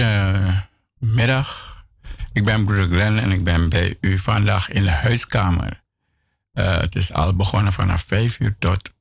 [0.00, 1.84] Goedemiddag.
[2.32, 5.82] Ik ben broeder Glenn en ik ben bij u vandaag in de huiskamer.
[6.54, 8.94] Uh, het is al begonnen vanaf 5 uur tot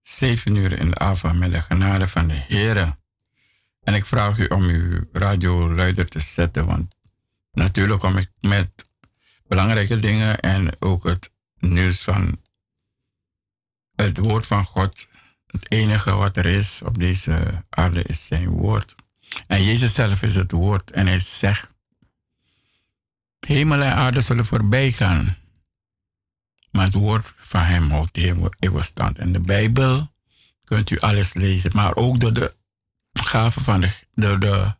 [0.00, 2.96] 7 uur in de avond met de genade van de Heer.
[3.82, 6.94] En ik vraag u om uw radio luider te zetten, want
[7.52, 8.88] natuurlijk kom ik met
[9.46, 12.40] belangrijke dingen en ook het nieuws van
[13.94, 15.08] het woord van God.
[15.46, 18.94] Het enige wat er is op deze aarde is zijn woord.
[19.46, 21.66] En Jezus zelf is het woord en hij zegt,
[23.46, 25.36] hemel en aarde zullen voorbij gaan.
[26.70, 28.16] Maar het woord van hem houdt
[28.58, 29.18] eeuwig stand.
[29.18, 30.12] In de Bijbel
[30.64, 32.54] kunt u alles lezen, maar ook door de
[33.12, 34.74] gave van de, de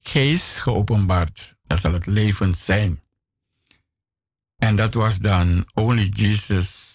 [0.00, 1.54] geest geopenbaard.
[1.62, 3.02] Dat zal het leven zijn.
[4.56, 6.94] En dat was dan only Jesus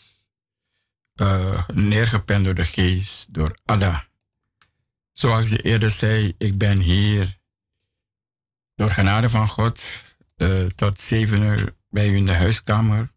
[1.15, 3.99] uh, neergepend door de geest, door Allah.
[5.11, 7.37] Zoals je eerder zei, ik ben hier
[8.75, 10.03] door genade van God
[10.37, 13.11] uh, tot zeven uur bij u in de huiskamer.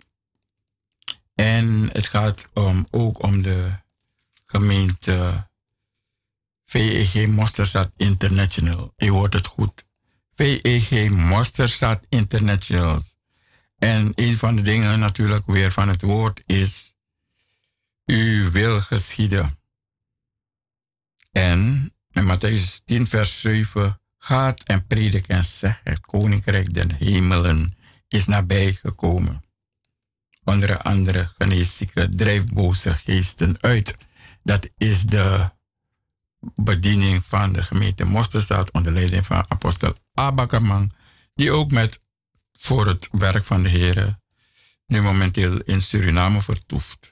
[1.35, 3.73] En het gaat om, ook om de
[4.47, 5.47] gemeente
[6.67, 8.93] VEG Mosterstad International.
[8.97, 9.87] Je hoort het goed.
[10.35, 13.01] VEG Mosterstad International.
[13.79, 16.95] En een van de dingen natuurlijk weer van het woord is,
[18.05, 19.59] u wil geschieden.
[21.35, 27.77] En in Matthäus 10, vers 7 gaat en predik en zeg, het koninkrijk der hemelen
[28.09, 29.45] is nabij gekomen.
[30.45, 33.99] Onder andere geneeszieke drijf boze geesten uit.
[34.43, 35.51] Dat is de
[36.57, 40.91] bediening van de gemeente Mosterstad onder leiding van apostel Abakaman,
[41.35, 42.03] die ook met
[42.53, 44.19] voor het werk van de Heer
[44.87, 47.11] nu momenteel in Suriname vertoeft.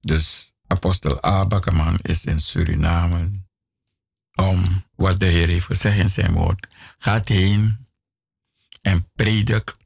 [0.00, 3.44] Dus apostel Abakaman is in Suriname
[4.34, 6.66] om wat de Heer heeft gezegd in zijn woord.
[6.98, 7.86] Gaat heen
[8.80, 9.76] en predik.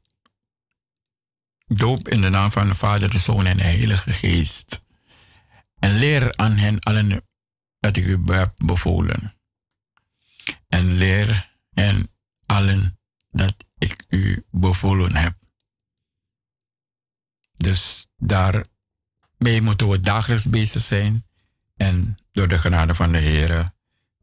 [1.67, 4.87] Doop in de naam van de Vader, de Zoon en de Heilige Geest.
[5.79, 7.27] En leer aan hen allen
[7.79, 9.35] dat ik u heb bevolen.
[10.67, 12.11] En leer hen
[12.45, 15.37] allen dat ik u bevolen heb.
[17.51, 18.07] Dus
[19.41, 21.25] daarmee moeten we dagelijks bezig zijn.
[21.77, 23.71] En door de genade van de Heer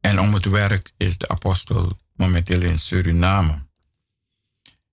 [0.01, 3.67] en om het werk is de apostel momenteel in Suriname.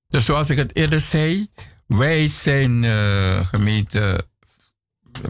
[0.07, 1.49] Dus zoals ik het eerder zei,
[1.87, 4.27] wij zijn uh, gemeente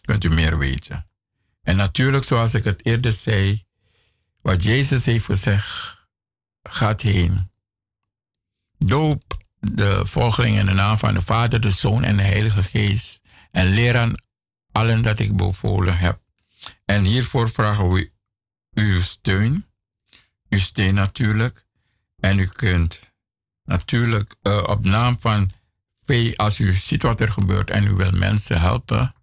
[0.00, 1.08] Kunt u meer weten.
[1.62, 3.64] En natuurlijk, zoals ik het eerder zei,
[4.42, 5.98] wat Jezus heeft gezegd,
[6.62, 7.50] gaat heen.
[8.78, 13.22] Doop de volgelingen in de naam van de Vader, de Zoon en de Heilige Geest.
[13.50, 14.14] En leer aan
[14.74, 16.18] allen dat ik bevolen heb.
[16.84, 18.10] En hiervoor vragen we
[18.74, 19.66] uw steun.
[20.48, 21.66] Uw steun natuurlijk.
[22.20, 23.12] En u kunt
[23.64, 25.50] natuurlijk uh, op naam van
[26.02, 29.14] V, als u ziet wat er gebeurt en u wil mensen helpen.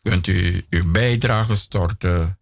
[0.03, 2.41] Kunt u uw bijdrage storten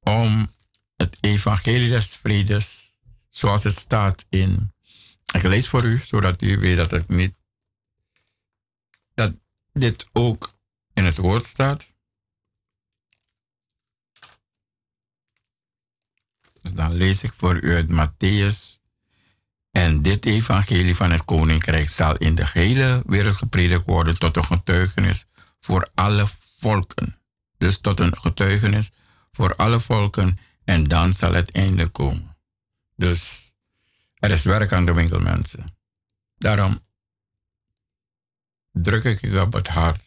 [0.00, 0.54] om
[0.96, 2.96] het evangelie des vredes,
[3.28, 4.72] zoals het staat in.
[5.32, 7.34] Ik lees voor u, zodat u weet dat het niet.
[9.14, 9.34] dat
[9.72, 10.58] dit ook
[10.92, 11.93] in het woord staat.
[16.72, 18.82] Dan lees ik voor u uit Matthäus
[19.70, 24.44] en dit evangelie van het koninkrijk zal in de hele wereld gepredikt worden tot een
[24.44, 25.26] getuigenis
[25.60, 26.26] voor alle
[26.58, 27.18] volken.
[27.56, 28.90] Dus tot een getuigenis
[29.30, 32.36] voor alle volken en dan zal het einde komen.
[32.96, 33.52] Dus
[34.14, 35.76] er is werk aan de winkel, mensen.
[36.36, 36.80] Daarom
[38.72, 40.02] druk ik u op het hart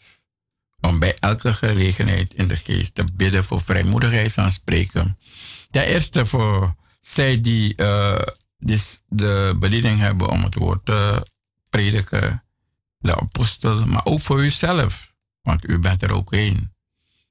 [0.80, 5.18] om bij elke gelegenheid in de geest te bidden voor vrijmoedigheid van spreken.
[5.78, 8.22] Ten eerste voor zij die uh,
[9.08, 11.28] de bediening hebben om het woord te
[11.70, 12.44] prediken,
[12.98, 16.74] de apostel, maar ook voor uzelf, want u bent er ook een.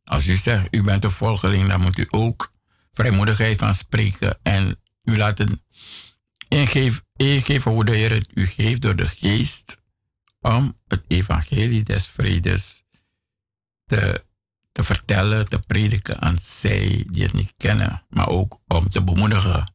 [0.05, 2.53] Als u zegt, u bent een volgeling, dan moet u ook
[2.91, 5.63] vrijmoedigheid van spreken en u laten
[6.49, 9.83] ingeven hoe de Heer het u geeft door de geest
[10.41, 12.85] om het evangelie des vredes
[13.87, 14.26] te,
[14.77, 19.75] te vertellen, te prediken aan zij die het niet kennen, maar ook om te bemoedigen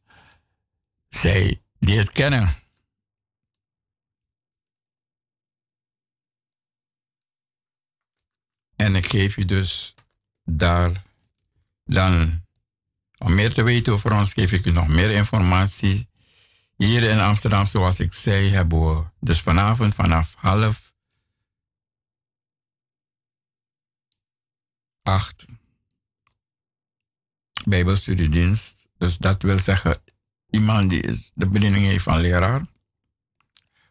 [1.08, 2.48] zij die het kennen.
[8.76, 9.94] En ik geef u dus
[10.44, 11.02] daar
[11.84, 12.44] dan,
[13.18, 16.08] om meer te weten over ons, geef ik u nog meer informatie.
[16.76, 20.81] Hier in Amsterdam, zoals ik zei, hebben we dus vanavond vanaf half
[25.02, 25.44] acht
[27.64, 28.88] Bijbelstudiedienst.
[28.98, 30.02] Dus dat wil zeggen
[30.50, 32.66] iemand die is de bediening heeft van leraar.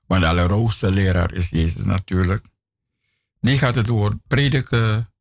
[0.05, 2.45] Want de allerhoogste leraar is Jezus natuurlijk.
[3.39, 5.13] Die gaat het woord prediken.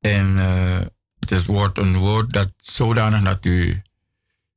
[0.00, 0.80] En uh,
[1.18, 3.82] het is woord, een woord dat zodanig dat u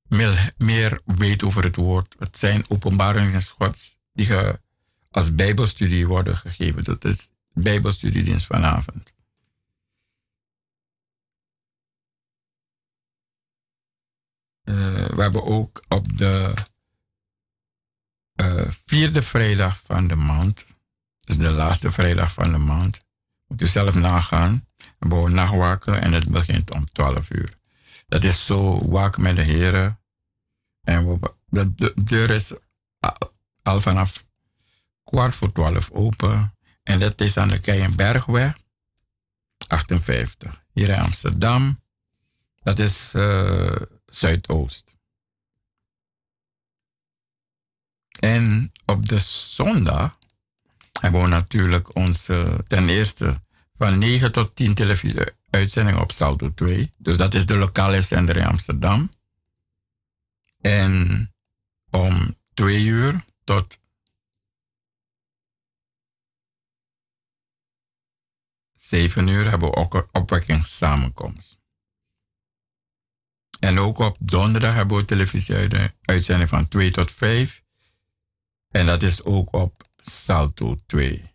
[0.07, 2.15] meer, meer weet over het woord.
[2.19, 4.29] Het zijn openbaringen Gods die
[5.11, 6.83] als bijbelstudie worden gegeven.
[6.83, 9.13] Dat is bijbelstudiedienst vanavond.
[14.69, 14.75] Uh,
[15.05, 16.53] we hebben ook op de
[18.41, 20.67] uh, vierde vrijdag van de maand,
[21.19, 23.05] dus de laatste vrijdag van de maand,
[23.47, 24.67] moet u zelf nagaan.
[24.77, 27.57] We hebben nachtwaken en het begint om 12 uur.
[28.07, 29.99] Dat is zo waken met de heren.
[30.83, 32.53] En we, de, deur is
[33.63, 34.25] al, vanaf
[35.03, 36.57] kwart voor 12 open.
[36.83, 38.57] En dat is aan de Keienbergweg
[39.67, 41.81] 58, hier in Amsterdam.
[42.63, 43.13] Dat is...
[43.15, 43.75] Uh,
[44.17, 44.97] Zuidoost.
[48.19, 50.17] En op de zondag
[50.99, 53.41] hebben we natuurlijk onze, ten eerste
[53.73, 56.93] van 9 tot 10 televisie-uitzendingen op Salto 2.
[56.97, 59.09] Dus dat is de lokale zender in Amsterdam.
[60.61, 61.33] En
[61.89, 63.79] om 2 uur tot
[68.71, 71.56] 7 uur hebben we ook opwekkingssamenkomst.
[73.59, 77.63] En ook op donderdag hebben we televisie-uitzending van 2 tot 5.
[78.67, 81.33] En dat is ook op Salto 2.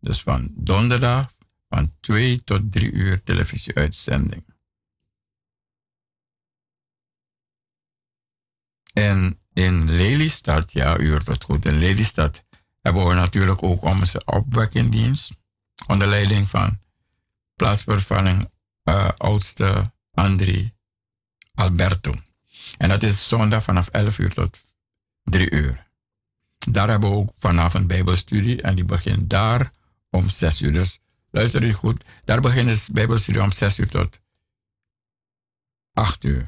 [0.00, 1.32] Dus van donderdag
[1.68, 4.44] van 2 tot 3 uur televisieuitzending.
[8.92, 12.44] En in Lelystad, ja, u hoort het goed, in Lelystad
[12.80, 15.32] hebben we natuurlijk ook onze opwekkingdienst
[15.86, 16.80] onder leiding van
[17.54, 18.50] plaatsvervanging
[18.84, 20.77] uh, oudste Andri
[21.58, 22.14] Alberto.
[22.76, 24.66] En dat is zondag vanaf 11 uur tot
[25.22, 25.86] 3 uur.
[26.58, 29.72] Daar hebben we ook vanavond Bijbelstudie en die begint daar
[30.10, 30.72] om 6 uur.
[30.72, 32.04] Dus luister u goed.
[32.24, 34.20] Daar begint de Bijbelstudie om 6 uur tot
[35.92, 36.46] 8 uur.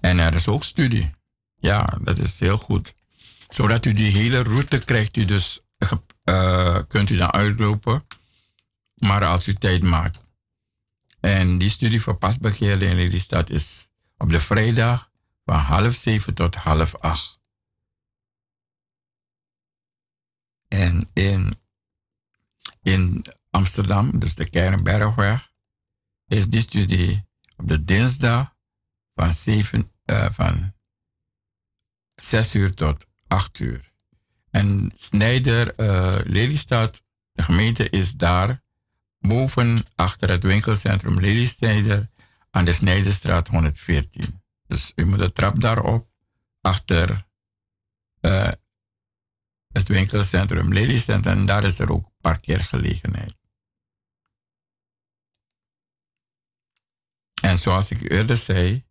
[0.00, 1.10] En er is ook studie.
[1.56, 2.94] Ja, dat is heel goed.
[3.48, 5.60] Zodat u die hele route krijgt, u dus,
[6.24, 8.06] uh, kunt u dan uitlopen.
[8.94, 10.20] Maar als u tijd maakt.
[11.20, 15.10] En die studie voor pasbegeerden in Lelystad is op de vrijdag
[15.44, 17.40] van half zeven tot half acht.
[20.68, 21.54] En in,
[22.82, 25.50] in Amsterdam, dus de Kernbergweg,
[26.26, 28.54] is die studie op de dinsdag
[29.14, 30.72] van, 7, uh, eh, van
[32.14, 33.92] 6 uur tot 8 uur.
[34.50, 37.02] En Snijder uh, Lelystad,
[37.32, 38.62] de gemeente is daar
[39.20, 42.10] boven achter het winkelcentrum Lelystijder
[42.50, 44.42] aan de Snijderstraat 114.
[44.66, 46.08] Dus u moet de trap daarop
[46.60, 47.26] achter
[48.20, 48.50] uh,
[49.68, 53.34] het winkelcentrum Lelystad en daar is er ook parkeergelegenheid.
[57.42, 58.84] En zoals ik eerder zei,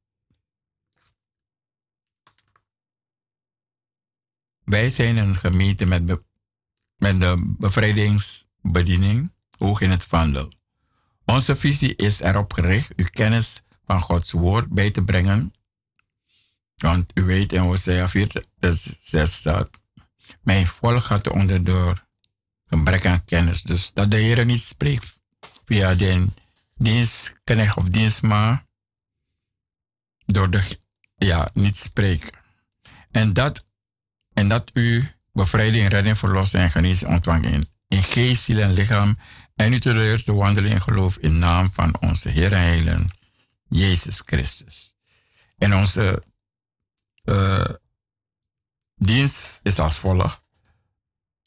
[4.63, 6.22] wij zijn een gemeente met,
[6.96, 10.52] met de bevrijdingsbediening hoog in het vaandel.
[11.26, 15.54] Onze visie is erop gericht uw kennis van Gods woord bij te brengen.
[16.76, 18.43] Want u weet in Hosea 4,
[19.00, 19.69] 6 staat,
[20.41, 22.06] mijn volk gaat onder door
[22.67, 23.62] gebrek aan kennis.
[23.62, 25.19] Dus dat de Heer niet spreekt
[25.65, 26.28] via de
[26.78, 28.65] dienstknecht of dienstma,
[30.26, 30.78] door de,
[31.15, 32.38] ja, niet spreekt.
[33.12, 33.63] En dat,
[34.34, 39.17] en dat u bevrijding, redding, verlossing en genezing ontvangt in, in geest, ziel en lichaam
[39.60, 43.12] en u te leert te wandelen in geloof in naam van onze Heer en
[43.67, 44.95] Jezus Christus.
[45.58, 46.24] En onze
[47.24, 47.65] uh,
[48.95, 50.41] dienst is als volgt.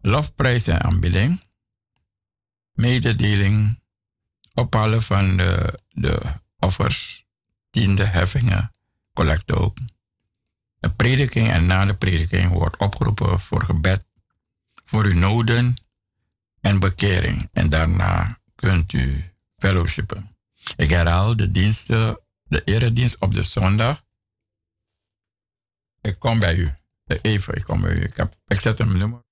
[0.01, 1.43] Lofprijs en aanbidding.
[2.73, 3.83] Mededeling.
[4.55, 6.23] Ophalen van de, de
[6.59, 7.27] offers.
[7.71, 8.73] Tiende heffingen.
[9.13, 9.77] Collect ook.
[10.79, 14.05] De prediking en na de prediking wordt opgeroepen voor gebed.
[14.85, 15.77] Voor uw noden
[16.63, 17.49] en bekering.
[17.53, 20.37] En daarna kunt u fellowshipen.
[20.77, 24.03] Ik herhaal de diensten, de eredienst op de zondag.
[26.01, 26.71] Ik kom bij u.
[27.23, 28.03] Even, ik kom bij u.
[28.03, 29.23] Ik, heb, ik zet een nummer.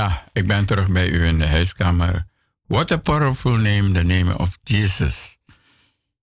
[0.00, 2.26] Ja, ik ben terug bij u in de huiskamer.
[2.66, 5.38] What a powerful name, the name of Jesus.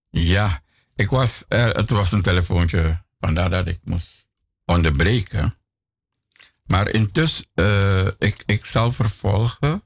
[0.09, 0.61] Ja,
[0.95, 4.29] ik was er, het was een telefoontje, vandaar dat ik moest
[4.65, 5.57] onderbreken.
[6.65, 9.83] Maar intussen, uh, ik, ik zal vervolgen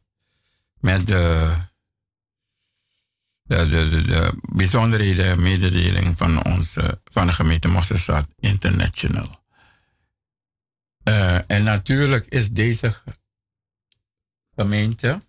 [0.79, 1.53] met de,
[3.41, 9.43] de, de, de, de bijzonderheden mededeling van, onze, van de gemeente Mosselstad International.
[11.03, 12.93] Uh, en natuurlijk is deze
[14.61, 15.21] gemeente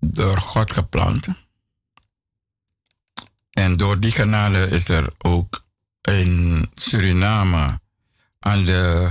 [0.00, 1.28] door God geplant.
[3.50, 5.64] En door die kanalen is er ook
[6.00, 7.80] in Suriname
[8.38, 9.10] aan de,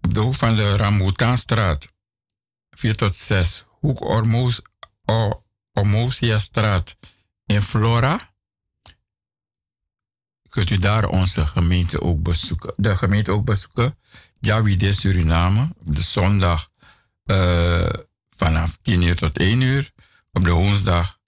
[0.00, 1.92] op hoek van de Rambutanstraat
[2.70, 4.60] 4 tot 6, hoek Ormos,
[5.72, 6.96] Ormosia straat
[7.46, 8.32] in Flora.
[10.48, 12.74] Kunt u daar onze gemeente ook bezoeken.
[12.76, 13.98] De gemeente ook bezoeken.
[14.44, 15.68] Jawide Suriname.
[15.80, 16.70] De zondag
[17.26, 17.88] uh,
[18.36, 19.92] vanaf 10 uur tot 1 uur.
[20.32, 21.18] Op de woensdag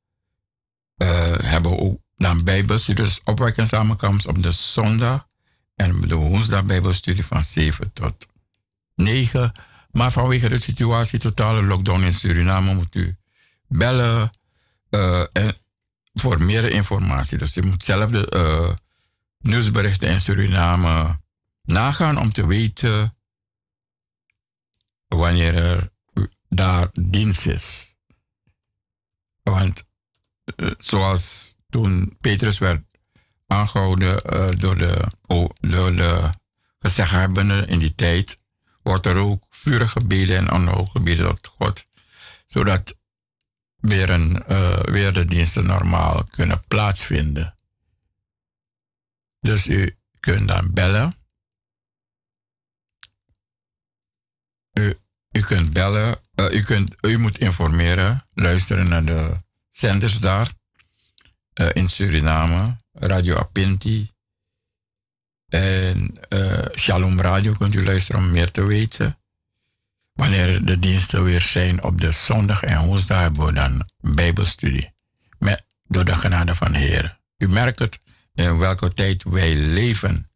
[1.02, 5.28] uh, hebben we ook dan bijbelstudies opwekken samenkomst op de zondag.
[5.74, 8.28] En op de woensdag bijbelstudie van 7 tot
[8.94, 9.52] 9.
[9.90, 13.16] Maar vanwege de situatie, totale lockdown in Suriname, moet u
[13.68, 14.30] bellen
[15.32, 15.54] en
[16.14, 17.38] voor meer informatie.
[17.38, 18.76] Dus u moet zelf de
[19.38, 21.18] nieuwsberichten in Suriname
[21.66, 23.16] nagaan om te weten
[25.06, 25.90] wanneer er
[26.48, 27.96] daar dienst is.
[29.42, 29.88] Want
[30.56, 32.84] uh, zoals toen Petrus werd
[33.46, 34.16] aangehouden
[34.58, 35.12] door de,
[35.60, 36.30] door de
[37.68, 38.40] in die tijd,
[38.82, 41.86] wordt er ook vurig gebeden en onhoog gebeden tot God.
[42.46, 42.98] Zodat
[43.76, 47.54] weer, een, uh, weer de diensten normaal kunnen plaatsvinden.
[49.40, 51.14] Dus u kunt dan bellen.
[54.78, 54.98] U,
[55.32, 56.18] u kunt bellen.
[56.40, 58.24] Uh, u, kunt, u moet informeren.
[58.34, 59.30] Luisteren naar de
[59.70, 60.50] zenders daar.
[61.60, 62.76] Uh, in Suriname.
[62.92, 64.10] Radio Apinti.
[65.48, 69.18] En uh, Shalom Radio kunt u luisteren om meer te weten.
[70.12, 74.94] Wanneer de diensten weer zijn op de zondag en woensdag hebben we dan bijbelstudie.
[75.38, 77.20] Met, door de genade van de Heer.
[77.38, 78.00] U merkt het
[78.34, 80.30] in welke tijd wij leven.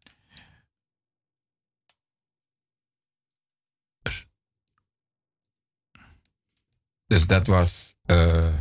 [7.11, 7.95] Dus dat was...
[8.05, 8.55] Uh,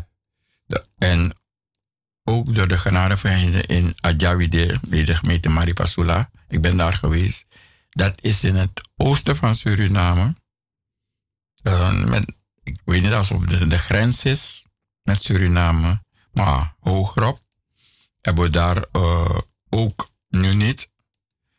[0.66, 1.34] de, en
[2.24, 6.30] ook door de genade van in Adjawide, bij de gemeente Maripasula.
[6.48, 7.46] Ik ben daar geweest.
[7.90, 10.34] Dat is in het oosten van Suriname.
[11.62, 14.64] Uh, met, ik weet niet alsof de, de grens is
[15.02, 17.40] met Suriname, maar hogerop
[18.20, 20.90] hebben we daar uh, ook nu niet.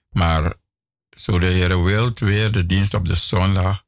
[0.10, 0.54] Maar
[1.10, 3.84] zo de Heer wilt weer de dienst op de zondag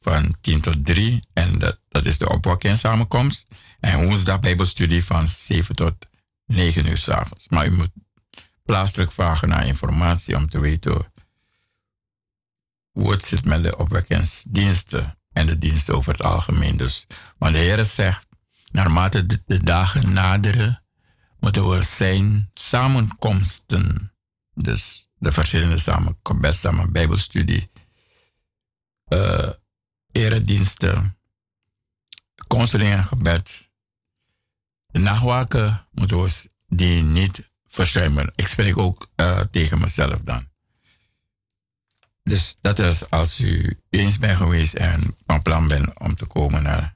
[0.00, 1.20] van 10 tot 3.
[1.32, 1.58] En
[1.88, 3.54] dat, is de opwakking samenkomst.
[3.80, 5.94] En woensdag bijbelstudie van 7 tot
[6.46, 7.48] 9 uur s'avonds.
[7.48, 7.92] Maar u moet
[8.64, 11.12] plaatselijk vragen naar informatie om te weten
[12.90, 16.76] hoe het zit met de opwekkingsdiensten en de diensten over het algemeen.
[16.76, 17.06] Dus,
[17.38, 18.26] want de Heer zegt,
[18.70, 20.82] naarmate de, dagen naderen,
[21.40, 24.12] moeten we zijn samenkomsten.
[24.54, 27.70] Dus de verschillende samenkomsten, samen bijbelstudie,
[29.08, 29.48] uh,
[30.18, 31.18] erediensten,
[32.46, 33.68] consuling en gebed,
[34.86, 38.32] de nachtwaken moeten we die niet verzuimen.
[38.34, 40.48] Ik spreek ook uh, tegen mezelf dan.
[42.22, 46.62] Dus dat is als u eens bent geweest en van plan bent om te komen
[46.62, 46.94] naar,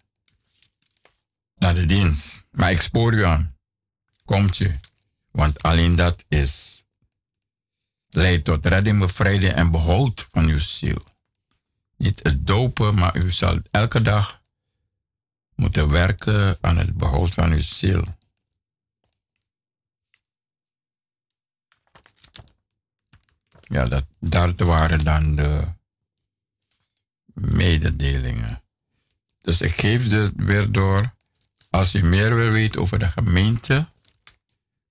[1.55, 2.47] naar de dienst.
[2.51, 3.57] Maar ik spoor u aan.
[4.25, 4.79] Komt u.
[5.31, 6.85] Want alleen dat is
[8.09, 11.05] leidt tot redding, bevrijding en behoud van uw ziel.
[12.03, 14.43] Niet het dopen, maar u zal elke dag
[15.55, 18.05] moeten werken aan het behoud van uw ziel.
[23.61, 25.65] Ja, dat, dat waren dan de
[27.35, 28.63] mededelingen.
[29.41, 31.15] Dus ik geef dus weer door.
[31.71, 33.87] Als u meer wil weten over de gemeente,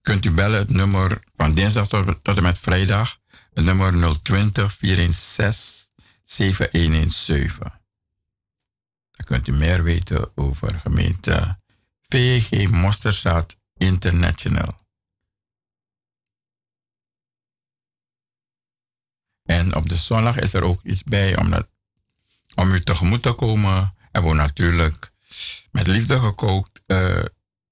[0.01, 3.19] kunt u bellen het nummer van dinsdag tot, tot en met vrijdag.
[3.53, 5.90] Het nummer 020 416
[6.31, 7.71] 7117.
[9.11, 11.55] Dan kunt u meer weten over gemeente
[12.01, 14.79] VG Mosterstad International.
[19.43, 21.69] En op de zondag is er ook iets bij om, dat,
[22.55, 23.93] om u tegemoet te komen.
[24.11, 25.11] Hebben we natuurlijk
[25.71, 27.23] met liefde gekookt, uh,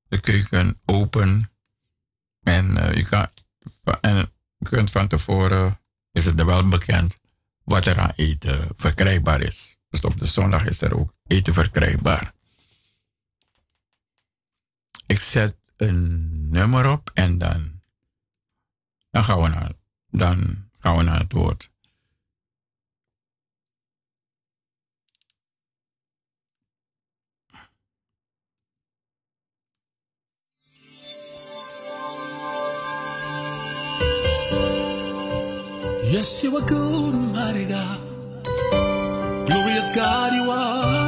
[0.08, 1.52] de keuken open.
[2.44, 3.28] En, uh, u kan,
[4.02, 5.80] en u kunt van tevoren,
[6.12, 7.20] is het er wel bekend,
[7.70, 9.78] wat er aan eten verkrijgbaar is.
[9.90, 12.34] Dus op de zondag is er ook eten verkrijgbaar.
[15.06, 17.82] Ik zet een nummer op en dan,
[19.10, 19.72] dan, gaan, we naar,
[20.10, 21.70] dan gaan we naar het woord.
[36.12, 37.19] Yes, you.
[39.92, 40.99] Glorious God,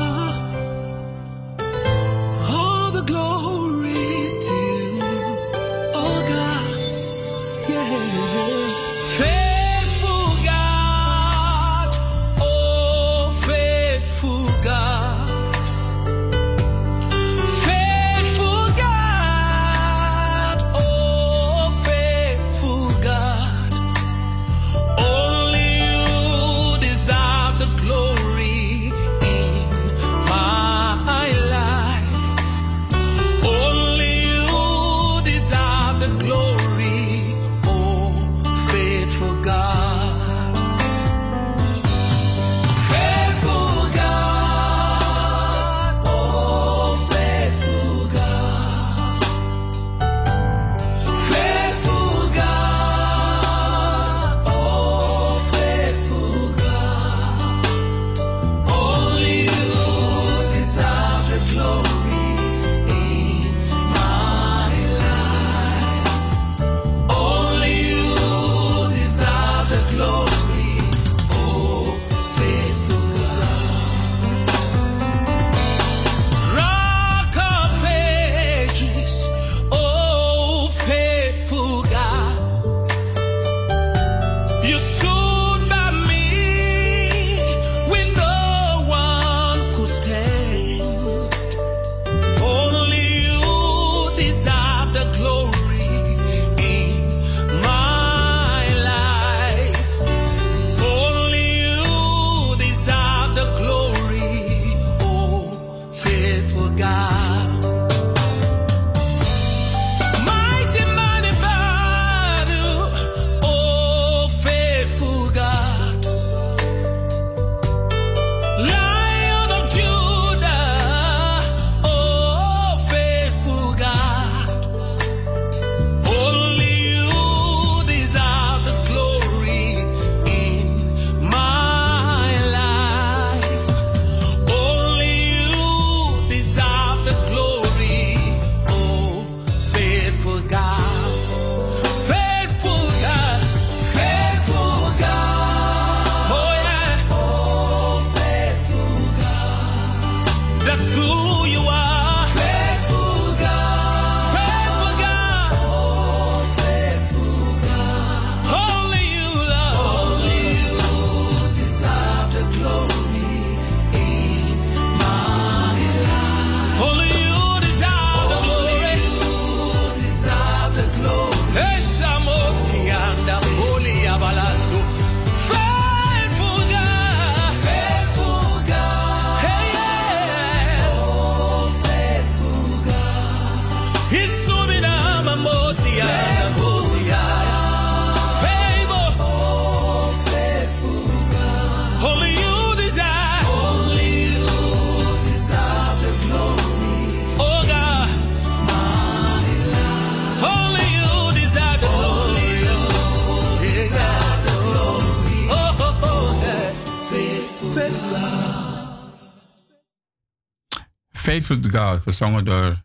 [212.01, 212.83] gezongen door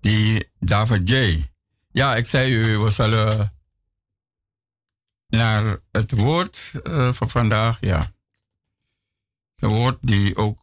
[0.00, 1.44] die David J.
[1.90, 3.54] Ja, ik zei u, we zullen
[5.28, 7.78] naar het woord eh, van vandaag.
[7.80, 8.12] Ja.
[9.54, 10.58] Het woord die ook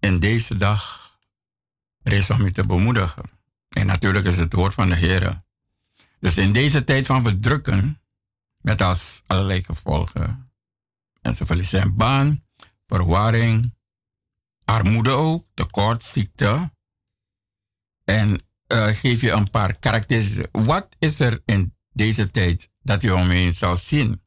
[0.00, 1.08] in deze dag
[2.02, 3.30] er is om u te bemoedigen.
[3.68, 5.42] En natuurlijk is het woord van de Heer.
[6.20, 8.02] Dus in deze tijd van verdrukken,
[8.60, 10.52] met als allerlei gevolgen.
[11.22, 12.44] Mensen verliezen zijn baan,
[12.86, 13.74] verwarring,
[14.64, 16.70] armoede ook, tekort, ziekte.
[18.08, 20.64] En eh, geef je een paar karakteristieken.
[20.64, 24.22] Wat is er in deze tijd dat je omheen zal zien?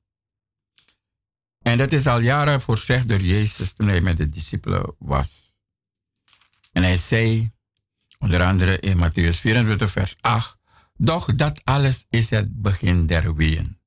[1.62, 5.60] En dat is al jaren voorzegd door Jezus toen hij met de discipelen was.
[6.72, 7.52] En hij zei,
[8.20, 10.58] onder andere in Matthäus 24, vers 8,
[10.94, 13.80] doch dat alles is het begin der weeën.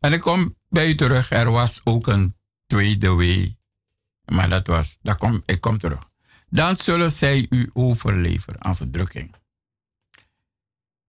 [0.00, 3.58] En ik kom bij u terug, er was ook een tweede wee.
[4.24, 6.10] Maar dat was, dat kom, ik kom terug.
[6.52, 9.34] Dan zullen zij u overleveren aan verdrukking.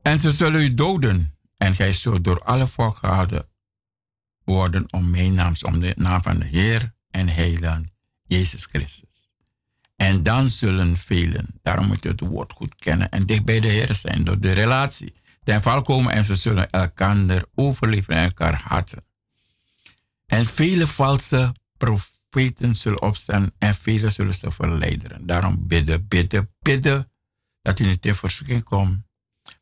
[0.02, 1.38] En ze zullen u doden.
[1.58, 3.46] En gij zult door alle volk gehouden
[4.44, 7.90] worden om mijn naam, om de naam van de Heer en Heiland,
[8.24, 9.32] Jezus Christus.
[9.96, 13.68] En dan zullen velen, daarom moet je het woord goed kennen en dicht bij de
[13.68, 15.14] Heer zijn door de relatie,
[15.44, 19.06] ten val komen en ze zullen elkaar overleveren en elkaar haten.
[20.26, 22.12] En vele valse profeten
[22.72, 25.26] zullen opstaan en velen zullen ze verleideren.
[25.26, 27.12] Daarom bidden, bidden, bidden
[27.62, 29.04] dat u niet in verzoeking komt.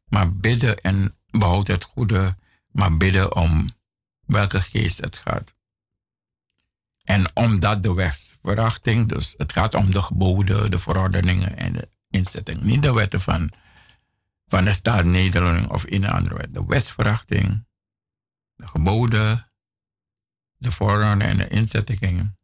[0.06, 2.36] Maar bidden en behoud het goede,
[2.72, 3.70] maar bidden om
[4.26, 5.56] welke geest het gaat.
[7.04, 12.62] En omdat de wetsverachting, dus het gaat om de geboden, de verordeningen en de inzetting,
[12.62, 13.52] niet de wetten van,
[14.46, 16.54] van de staat Nederland of in een andere wet.
[16.54, 17.68] De wetsverachting,
[18.56, 19.52] de geboden,
[20.58, 22.40] de verordeningen en de inzettingen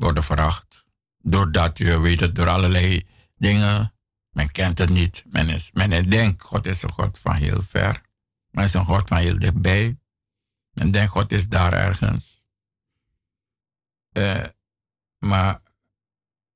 [0.00, 0.84] worden veracht.
[1.18, 3.94] Doordat je weet het door allerlei dingen,
[4.30, 8.02] men kent het niet, men, is, men denkt God is een God van heel ver,
[8.50, 9.98] men is een God van heel dichtbij.
[10.70, 12.48] Men denkt God is daar ergens.
[14.12, 14.44] Uh,
[15.18, 15.62] maar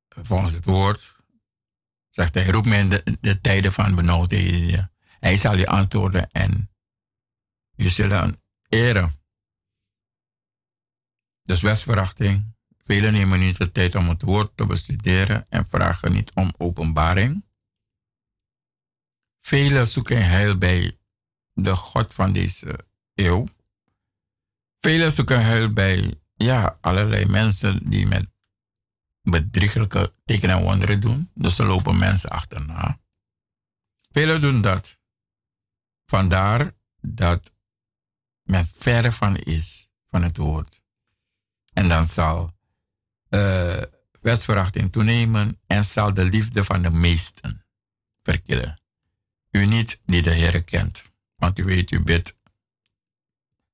[0.08, 1.16] volgens het woord
[2.08, 4.92] zegt hij, roep me in de, de tijden van benauwdheden.
[5.20, 6.70] Hij zal je antwoorden en
[7.70, 9.22] je zullen eren.
[11.42, 12.53] Dus wetsverachting.
[12.84, 17.44] Velen nemen niet de tijd om het woord te bestuderen en vragen niet om openbaring.
[19.40, 20.98] Velen zoeken heil bij
[21.52, 22.78] de God van deze
[23.14, 23.48] eeuw.
[24.80, 28.26] Velen zoeken heil bij ja, allerlei mensen die met
[29.22, 31.30] bedriegelijke tekenen en wonderen doen.
[31.34, 33.00] Dus er lopen mensen achterna.
[34.10, 34.98] Velen doen dat.
[36.06, 37.54] Vandaar dat
[38.42, 40.82] men verre van is van het woord.
[41.72, 42.53] En dan zal
[43.34, 43.82] uh,
[44.20, 47.64] wetsverachting toenemen en zal de liefde van de meesten
[48.22, 48.80] verkillen.
[49.50, 51.02] U niet die de Heer kent,
[51.36, 52.36] want u weet, u bidt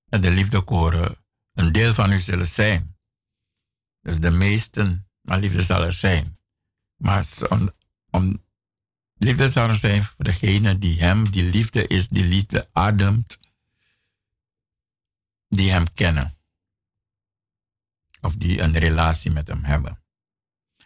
[0.08, 1.16] en de liefde koren
[1.54, 2.96] een deel van u zullen zijn.
[4.00, 6.38] Dus de meesten, maar liefde zal er zijn.
[6.96, 7.70] Maar om,
[8.10, 8.44] om
[9.14, 13.38] liefde zal er zijn voor degene die hem, die liefde is, die liefde ademt,
[15.48, 16.34] die hem kennen.
[18.20, 20.02] Of die een relatie met hem hebben.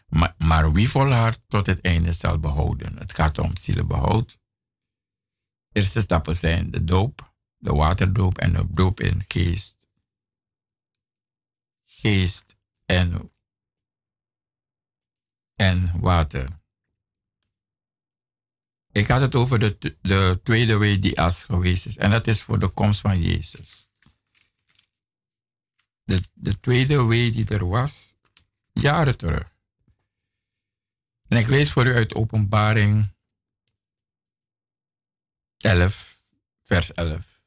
[0.06, 2.98] Maar, maar wie volhardt tot het einde zal behouden.
[2.98, 4.38] Het gaat om zielenbehoud.
[5.72, 9.84] Eerste stappen zijn de doop, de waterdoop en de doop in geest
[12.04, 13.32] geest en,
[15.54, 16.62] en water.
[18.92, 21.96] Ik had het over de, de tweede wee die als geweest is.
[21.96, 23.83] En dat is voor de komst van Jezus.
[26.04, 28.16] De, de tweede wee die er was,
[28.72, 29.52] jaren terug.
[31.28, 33.12] En ik lees voor u uit Openbaring
[35.58, 36.24] 11,
[36.62, 37.42] vers 11.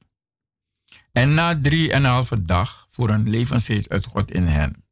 [1.12, 4.84] En na drie en halve dag voor een levensgeest uit God in hen.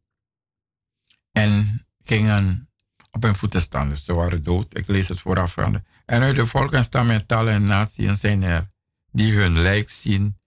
[1.32, 2.70] En gingen
[3.12, 4.78] op hun voeten staan, dus ze waren dood.
[4.78, 5.58] Ik lees het vooraf.
[5.58, 8.72] En uit de volken, stammen, talen en naties zijn er
[9.12, 10.40] die hun lijk zien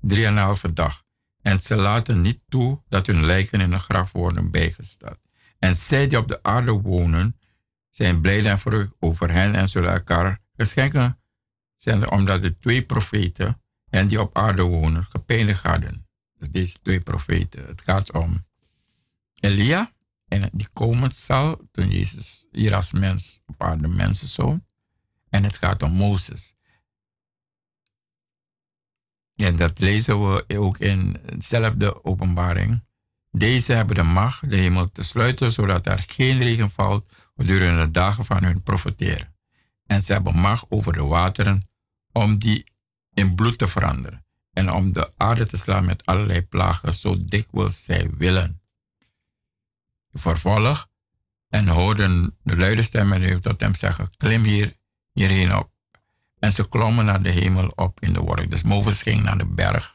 [0.00, 1.04] drie en halve dag.
[1.46, 5.18] En ze laten niet toe dat hun lijken in een graf worden bijgesteld.
[5.58, 7.38] En zij die op de aarde wonen,
[7.90, 11.20] zijn blij en verrukt over hen en zullen elkaar geschenken
[11.76, 16.06] zijn, omdat de twee profeten en die op aarde wonen gepeinigd hadden.
[16.38, 17.66] Dus deze twee profeten.
[17.66, 18.46] Het gaat om
[19.34, 19.92] Elia
[20.28, 24.60] en die komen zal toen Jezus hier als mens op aarde mensen zo.
[25.28, 26.55] En het gaat om Mozes.
[29.36, 32.84] En dat lezen we ook in dezelfde openbaring.
[33.30, 37.90] Deze hebben de macht de hemel te sluiten, zodat er geen regen valt gedurende de
[37.90, 39.34] dagen van hun profeteren.
[39.86, 41.68] En ze hebben macht over de wateren
[42.12, 42.64] om die
[43.14, 47.84] in bloed te veranderen en om de aarde te slaan met allerlei plagen, zo dikwijls
[47.84, 48.60] zij willen.
[50.12, 50.88] Vervolg
[51.48, 54.76] en hoorden de luide stemmen tot hem zeggen, klim hier,
[55.12, 55.75] hierheen op.
[56.38, 58.50] En ze klommen naar de hemel op in de wolk.
[58.50, 59.94] Dus Mozes ging naar de berg.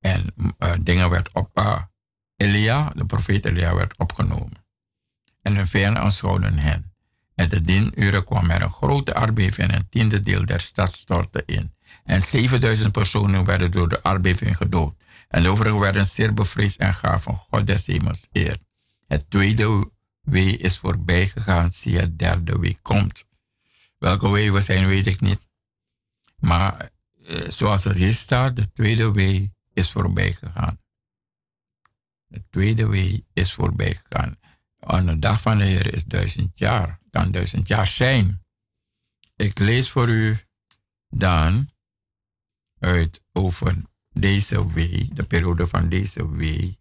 [0.00, 1.82] En uh, dingen werd op, uh,
[2.36, 4.64] Elia, de profeet Elia, werd opgenomen.
[5.42, 6.92] En hun vijanden aanschouwden hen.
[7.34, 10.92] En de dien uren kwam er een grote aardbeving en een tiende deel der stad
[10.92, 11.74] stortte in.
[12.04, 14.94] En 7000 personen werden door de aardbeving gedood.
[15.28, 18.58] En de overigen werden zeer bevreesd en gaven God des hemels eer.
[19.06, 19.90] Het tweede
[20.20, 23.26] wee is voorbij gegaan, zie het derde wee komt.
[24.04, 25.48] Welke wee we zijn, weet ik niet.
[26.36, 26.90] Maar
[27.26, 30.80] eh, zoals er hier staat, de tweede wee is voorbij gegaan.
[32.26, 34.36] De tweede wee is voorbij gegaan.
[34.80, 37.00] Aan de dag van de Heer is duizend jaar.
[37.10, 38.44] Kan duizend jaar zijn.
[39.36, 40.38] Ik lees voor u
[41.08, 41.68] dan
[42.78, 46.78] uit over deze wee, de periode van deze wee,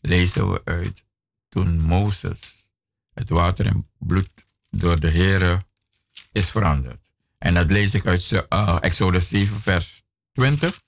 [0.00, 1.06] lezen we uit
[1.48, 2.72] toen Mozes
[3.12, 5.70] het water in bloed door de Heer
[6.32, 7.12] is veranderd.
[7.38, 10.02] En dat lees ik uit uh, Exodus 7, vers
[10.32, 10.82] 20.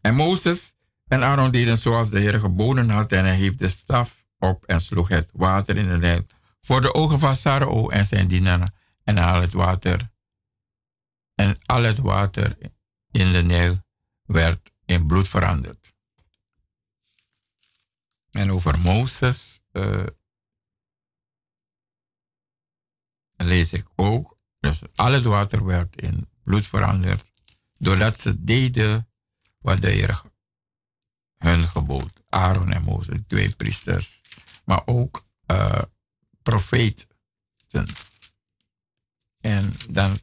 [0.00, 0.74] En Mozes
[1.06, 4.80] en Aaron deden zoals de Heer geboden had en hij hief de staf op en
[4.80, 6.26] sloeg het water in de Nijl
[6.60, 8.74] voor de ogen van Sarao en zijn dienaren
[9.04, 10.10] en al het water
[11.34, 12.56] en al het water
[13.10, 13.84] in de Nijl
[14.22, 15.94] werd in bloed veranderd.
[18.30, 20.06] En over Mozes uh,
[23.36, 24.38] lees ik ook.
[24.64, 27.32] Dus al het water werd in bloed veranderd.
[27.78, 29.08] Doordat ze deden
[29.58, 30.22] wat de Heer
[31.36, 32.22] hun gebood.
[32.28, 34.20] Aaron en Mozes, twee priesters.
[34.64, 35.82] Maar ook uh,
[36.42, 37.08] profeten.
[39.40, 40.18] En dan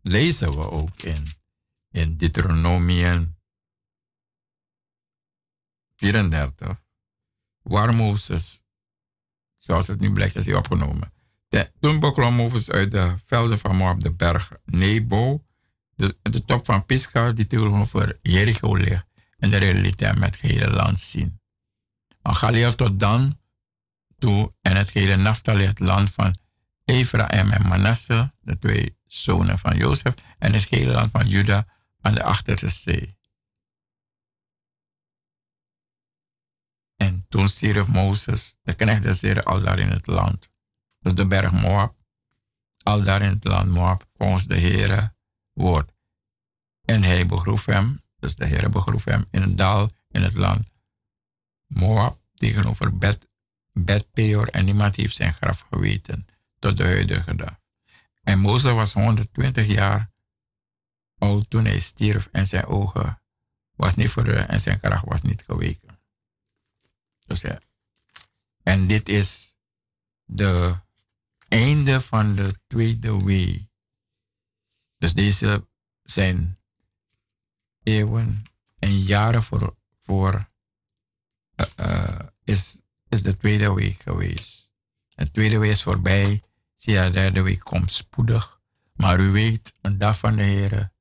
[0.00, 1.26] lezen we ook in,
[1.88, 3.38] in Deuteronomium
[5.96, 6.82] 34,
[7.62, 8.62] waar Mozes,
[9.56, 11.12] zoals het nu blijkt, is hij opgenomen.
[11.50, 15.44] De, Mozes uit de velden van Moab de berg Nebo,
[15.94, 19.06] de, de top van Pisgah, die tegenover Jericho ligt,
[19.38, 21.40] en de realiteit met het hele land zien.
[22.22, 23.38] En Galilea tot dan
[24.18, 26.38] toe en het hele Naftali, het land van
[26.84, 31.66] Ephraim en Manasse, de twee zonen van Jozef, en het hele land van Juda
[32.00, 33.18] aan de achterste zee.
[36.96, 40.50] En toen stierf Mozes, de knecht des al daar in het land.
[41.00, 41.96] Dus de berg Moab,
[42.82, 45.14] al daar in het land Moab, volgens de Heere
[45.52, 45.92] woord.
[46.84, 50.70] En hij begroef hem, dus de Heere begroef hem in een dal in het land
[51.66, 53.28] Moab, tegenover Bet,
[53.72, 56.26] Bet Peor, en niemand heeft zijn graf geweten
[56.58, 57.58] tot de huidige dag.
[58.22, 60.10] En Mozes was 120 jaar
[61.18, 63.22] oud toen hij stierf en zijn ogen
[63.76, 66.00] was niet verreur en zijn kracht was niet geweken.
[67.26, 67.60] Dus ja.
[68.62, 69.56] En dit is
[70.24, 70.80] de
[71.50, 73.70] einde van de tweede wee.
[74.98, 75.68] Dus deze
[76.02, 76.58] zijn
[77.82, 78.42] eeuwen
[78.78, 80.50] en jaren voor, voor
[81.80, 84.72] uh, is, is de tweede week geweest.
[85.08, 86.42] De tweede week is voorbij.
[86.74, 88.60] Zie je, de derde week komt spoedig.
[88.94, 90.92] Maar u weet, een dag van de Heer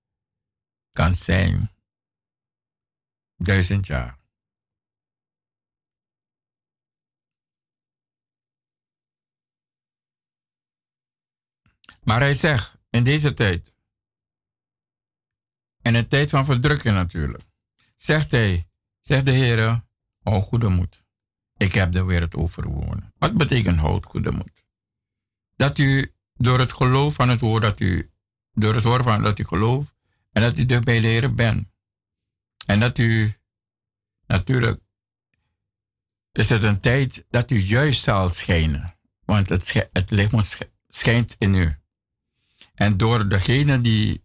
[0.91, 1.71] kan zijn
[3.35, 4.18] duizend jaar.
[12.09, 13.73] Maar hij zegt, in deze tijd,
[15.81, 17.43] en een tijd van verdrukking natuurlijk,
[17.95, 19.83] zegt hij, zegt de Heer,
[20.23, 21.05] oh goede moed.
[21.57, 23.13] Ik heb de wereld overwonnen.
[23.17, 24.65] Wat betekent houd goede moed?
[25.55, 28.11] Dat u door het geloof van het woord dat u,
[28.51, 29.95] door het woord van dat u gelooft,
[30.31, 31.71] en dat u dicht bij de Heer bent.
[32.65, 33.33] En dat u,
[34.27, 34.81] natuurlijk,
[36.31, 38.97] is het een tijd dat u juist zal schijnen.
[39.25, 40.57] Want het, het licht
[40.87, 41.77] schijnt in u.
[42.79, 44.23] En door degene die.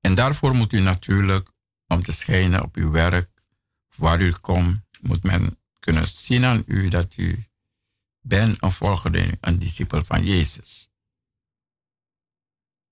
[0.00, 1.50] En daarvoor moet u natuurlijk,
[1.86, 3.30] om te schijnen op uw werk,
[3.96, 7.44] waar u komt, moet men kunnen zien aan u dat u
[8.20, 10.90] bent een volgeling, een discipel van Jezus.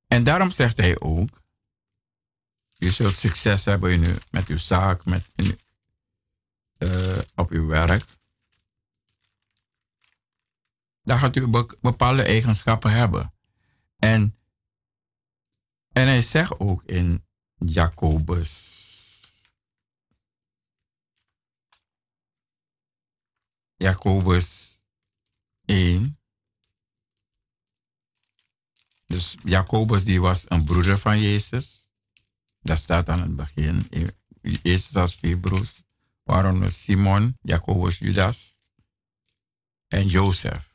[0.07, 1.43] En daarom zegt hij ook,
[2.79, 5.61] u zult succes hebben in met uw zaak, met in,
[6.79, 8.05] uh, op uw werk.
[11.03, 11.47] Dan gaat u
[11.81, 13.33] bepaalde eigenschappen hebben.
[13.99, 14.33] En
[15.99, 18.77] en hij zegt ook in Jacobus.
[23.77, 24.79] Jacobus
[25.65, 26.19] 1.
[29.07, 31.91] Dus Jacobus die was een broeder van Jezus.
[32.61, 33.87] Dat staat aan het begin.
[34.63, 35.83] Jezus had vier broers.
[36.23, 38.59] Waaronder Simon, Jacobus, Judas
[39.89, 40.68] en Jozef.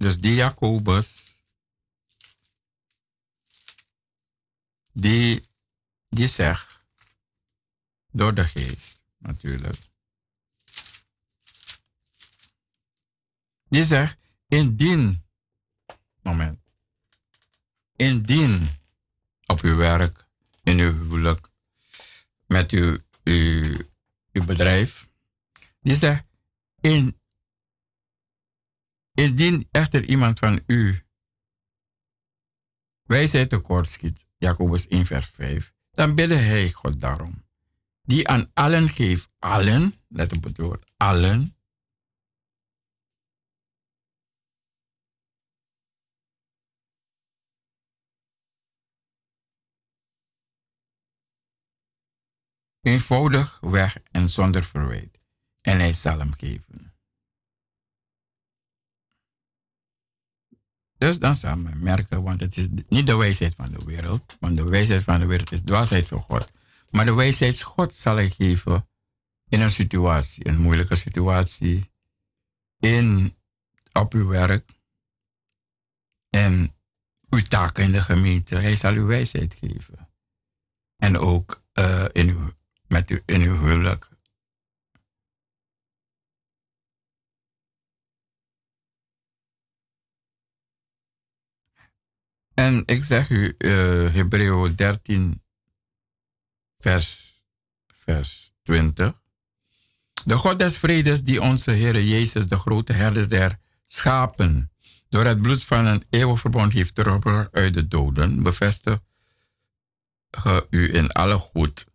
[0.00, 1.42] Dus die Jacobus,
[4.92, 5.48] die,
[6.08, 6.78] die zegt,
[8.10, 9.76] door de geest natuurlijk,
[13.68, 15.26] die zegt, indien,
[16.22, 16.60] moment,
[17.96, 18.68] indien
[19.46, 20.26] op uw werk,
[20.62, 21.48] in uw huwelijk,
[22.46, 23.76] met uw, uw,
[24.32, 25.08] uw bedrijf,
[25.80, 26.24] die zegt,
[26.80, 27.19] in,
[29.20, 31.02] Indien echter iemand van u
[33.02, 37.48] wijsheid tekort schiet, Jacobus 1 vers 5, dan bidde hij God daarom.
[38.02, 39.28] die aan allen geeft.
[39.38, 41.56] Allen, let op het woord, allen.
[52.80, 55.20] Eenvoudig weg en zonder verwijt.
[55.60, 56.89] En hij zal hem geven.
[61.00, 64.56] Dus dan zal men merken, want het is niet de wijsheid van de wereld, want
[64.56, 66.52] de wijsheid van de wereld is dwaasheid van God.
[66.90, 68.88] Maar de wijsheid God zal hij geven
[69.48, 71.92] in een situatie, een moeilijke situatie,
[72.78, 73.34] in,
[73.92, 74.70] op uw werk
[76.30, 76.76] en
[77.30, 78.54] uw taken in de gemeente.
[78.54, 80.08] Hij zal u wijsheid geven.
[80.96, 82.52] En ook uh, in, uw,
[82.86, 84.08] met u, in uw huwelijk.
[92.70, 93.70] En ik zeg u, uh,
[94.12, 95.42] Hebreeën 13,
[96.78, 97.32] vers,
[97.86, 99.12] vers 20.
[100.24, 104.72] De God des vredes die onze Heer Jezus, de grote herder der schapen,
[105.08, 109.02] door het bloed van een eeuwig verbond heeft teruggebracht uit de doden, bevestigt
[110.70, 111.86] u in alle goed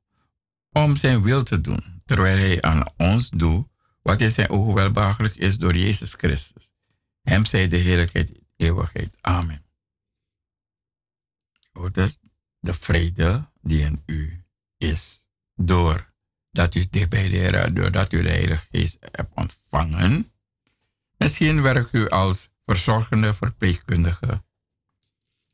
[0.71, 3.67] om zijn wil te doen, terwijl hij aan ons doet
[4.01, 6.73] wat in zijn ogen welbehagelijk is door Jezus Christus.
[7.21, 9.17] Hem zij de heerlijkheid, eeuwigheid.
[9.21, 9.64] Amen.
[11.78, 12.17] Oh, dat is
[12.59, 14.43] de vrede die in u
[14.78, 16.13] is door
[16.51, 20.32] dat u dicht bij de doordat u de Heilige Geest hebt ontvangen.
[21.17, 24.43] Misschien werkt u als verzorgende verpleegkundige.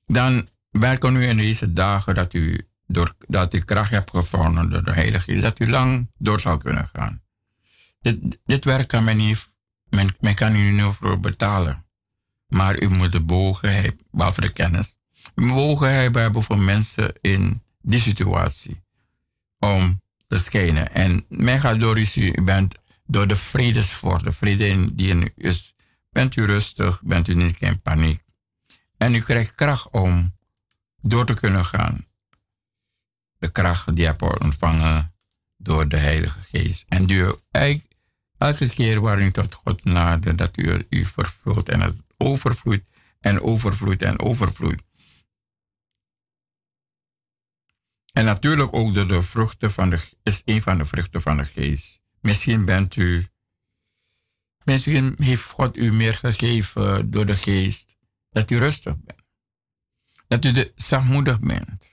[0.05, 4.83] Dan werken u in deze dagen dat u, door, dat u kracht hebt gevonden door
[4.83, 7.21] de Heilige Geest, dat u lang door zal kunnen gaan.
[8.01, 9.47] Dit, dit werk kan men niet,
[9.89, 11.85] men, men kan u niet voor betalen.
[12.47, 14.97] Maar u moet de bogenheid, behalve de kennis,
[15.35, 18.83] bogenheid hebben voor mensen in die situatie
[19.59, 20.93] om te schijnen.
[20.93, 25.73] En men gaat door u bent door de vredesvorst, de vrede die in u is,
[26.09, 28.23] bent u rustig, bent u niet in paniek.
[28.97, 30.37] En u krijgt kracht om
[31.01, 32.07] door te kunnen gaan.
[33.37, 35.13] De kracht die je hebt ontvangen
[35.57, 36.85] door de Heilige Geest.
[36.87, 37.25] En die
[38.37, 42.83] elke keer waar u tot God nadert, dat u u vervult en het overvloeit
[43.19, 44.83] en overvloeit en overvloeit.
[48.11, 51.45] En natuurlijk ook de, de vruchten van de, is een van de vruchten van de
[51.45, 52.03] geest.
[52.19, 53.27] Misschien bent u,
[54.63, 57.97] misschien heeft God u meer gegeven door de geest
[58.29, 59.29] dat u rustig bent.
[60.27, 61.91] Dat u de, zachtmoedig bent.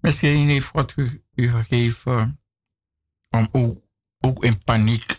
[0.00, 2.40] Misschien heeft God u, u gegeven
[3.30, 3.84] om ook,
[4.18, 5.18] ook in paniek,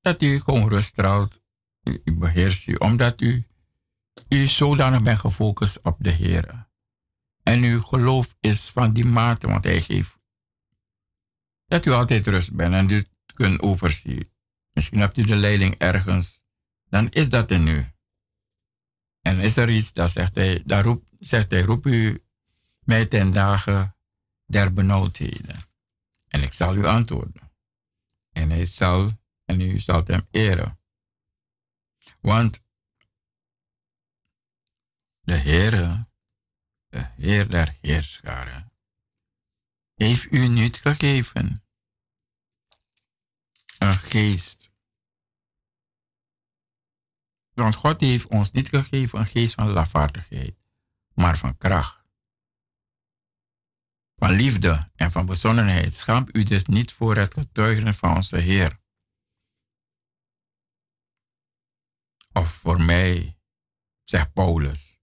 [0.00, 0.98] dat u gewoon rust
[1.82, 3.46] u, u beheerst u, omdat u,
[4.28, 6.63] u zodanig bent gefocust op de Heer.
[7.44, 10.18] En uw geloof is van die mate, want hij geeft.
[11.66, 14.30] Dat u altijd rust bent en u kunt overzien.
[14.72, 16.44] Misschien hebt u de leiding ergens.
[16.88, 17.86] Dan is dat in u.
[19.20, 22.24] En is er iets, dat zegt hij, daar roep, zegt hij, roep u
[22.80, 23.96] mij ten dagen
[24.46, 25.60] der benauwdheden.
[26.28, 27.52] En ik zal u antwoorden.
[28.32, 29.10] En hij zal,
[29.44, 30.78] en u zal hem eren.
[32.20, 32.64] Want
[35.20, 36.06] de Heere
[36.94, 38.72] de Heer der Heerscharen,
[39.94, 41.64] heeft u niet gegeven
[43.78, 44.72] een geest.
[47.52, 50.56] Want God heeft ons niet gegeven een geest van lafhartigheid,
[51.14, 52.02] maar van kracht.
[54.16, 55.94] Van liefde en van bezonnenheid.
[55.94, 58.80] Schaam u dus niet voor het getuigen van onze Heer.
[62.32, 63.38] Of voor mij,
[64.04, 64.93] zegt Paulus.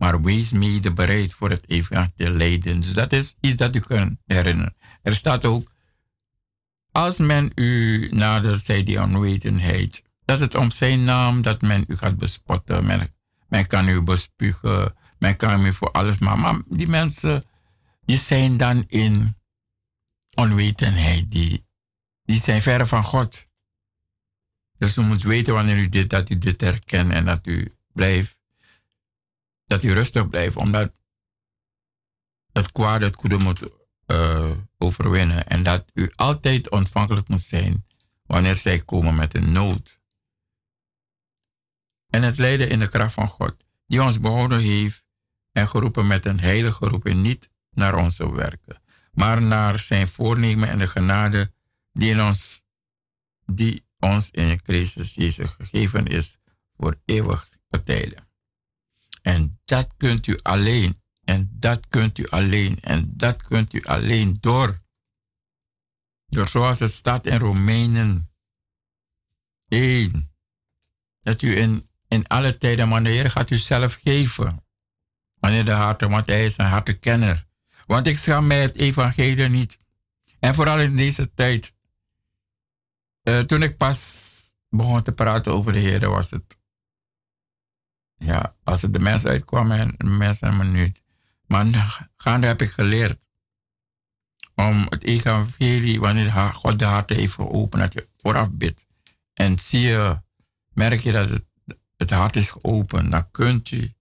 [0.00, 2.80] Maar wees mede bereid voor het evangelie lijden.
[2.80, 4.76] Dus dat is iets dat u kunt herinneren.
[5.02, 5.70] Er staat ook,
[6.92, 11.96] als men u nadert, zij die onwetendheid, dat het om zijn naam dat men u
[11.96, 12.86] gaat bespotten.
[12.86, 13.12] Men,
[13.48, 16.38] men kan u bespugen, men kan u voor alles maar.
[16.38, 17.44] Maar die mensen,
[18.04, 19.36] die zijn dan in
[20.34, 21.30] onwetendheid.
[21.30, 21.66] Die,
[22.24, 23.48] die zijn ver van God.
[24.78, 28.39] Dus u moet weten wanneer u dit, dat u dit herkent en dat u blijft
[29.70, 30.92] dat u rustig blijft, omdat
[32.52, 33.68] het kwaad het goede moet
[34.06, 35.46] uh, overwinnen.
[35.46, 37.86] En dat u altijd ontvankelijk moet zijn
[38.22, 40.00] wanneer zij komen met een nood.
[42.08, 43.56] En het lijden in de kracht van God,
[43.86, 45.06] die ons behouden heeft
[45.52, 50.78] en geroepen met een heilige roeping, niet naar onze werken, maar naar zijn voornemen en
[50.78, 51.52] de genade
[51.92, 52.62] die, ons,
[53.44, 56.36] die ons in Christus Jezus gegeven is
[56.70, 57.48] voor eeuwig
[57.84, 58.29] tijden.
[59.22, 61.02] En dat kunt u alleen.
[61.24, 62.80] En dat kunt u alleen.
[62.80, 64.80] En dat kunt u alleen door
[66.26, 68.30] Door zoals het staat in Romeinen
[69.68, 70.32] 1.
[71.20, 74.64] Dat u in, in alle tijden, maar Heer gaat u zelf geven.
[75.34, 77.46] Wanneer de harten, want hij is een hartenkenner.
[77.86, 79.78] Want ik schaam mij het evangelie niet.
[80.38, 81.74] En vooral in deze tijd.
[83.22, 84.30] Uh, toen ik pas
[84.68, 86.59] begon te praten over de Heer, was het.
[88.24, 91.02] Ja, als het de mensen uitkwam en de mensen een minuut.
[91.46, 93.28] Maar gaande heb ik geleerd
[94.54, 98.86] om het evangelie, wanneer God de hart heeft geopend, dat je vooraf bidt.
[99.34, 100.22] En zie je,
[100.72, 101.44] merk je dat het,
[101.96, 103.94] het hart is geopend, dan kunt je,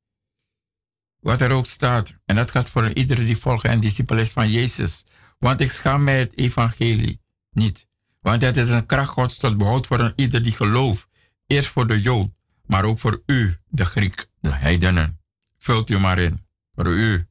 [1.19, 4.51] wat er ook staat, en dat gaat voor iedereen die volgt en discipel is van
[4.51, 5.05] Jezus.
[5.37, 7.87] Want ik schaam mij het evangelie niet.
[8.21, 11.07] Want het is een kracht Gods tot behoud voor een ieder die gelooft.
[11.47, 12.29] Eerst voor de Jood,
[12.69, 15.21] maar ook voor u, de Griek, de heidenen.
[15.57, 16.47] Vult u maar in.
[16.75, 17.27] Voor u.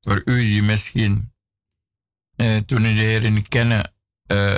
[0.00, 1.32] Voor u die misschien
[2.36, 3.92] eh, toen u de Heer niet kennen,
[4.26, 4.56] eh,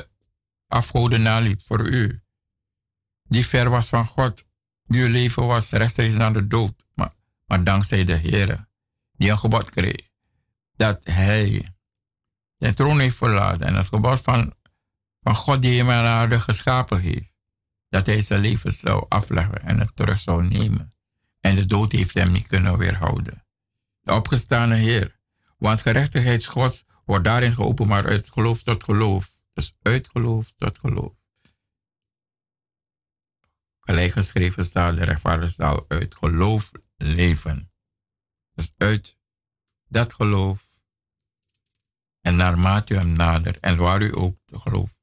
[0.67, 1.61] afgoden naliep.
[1.65, 2.23] Voor u.
[3.23, 4.49] Die ver was van God.
[4.85, 6.87] Die uw leven was rechtstreeks naar de dood.
[6.95, 7.13] Maar,
[7.47, 8.67] maar dankzij de Heer,
[9.13, 10.09] die een gebod kreeg.
[10.77, 11.75] Dat hij
[12.59, 13.67] zijn troon heeft verlaten.
[13.67, 14.55] En het gebod van
[15.23, 17.32] van God die hem aan aarde geschapen heeft.
[17.93, 20.95] Dat hij zijn leven zou afleggen en het terug zou nemen.
[21.41, 23.47] En de dood heeft hem niet kunnen weerhouden.
[24.01, 25.21] De opgestane Heer.
[25.59, 29.29] Want gerechtigheid Gods wordt daarin geopenbaard uit geloof tot geloof.
[29.53, 31.19] Dus uit geloof tot geloof.
[33.81, 37.73] Gelijk geschreven staat, de rechtvaardige zal uit geloof leven.
[38.55, 39.19] Dus uit
[39.89, 40.85] dat geloof.
[42.21, 45.01] En naarmate u hem nader en waar u ook de geloof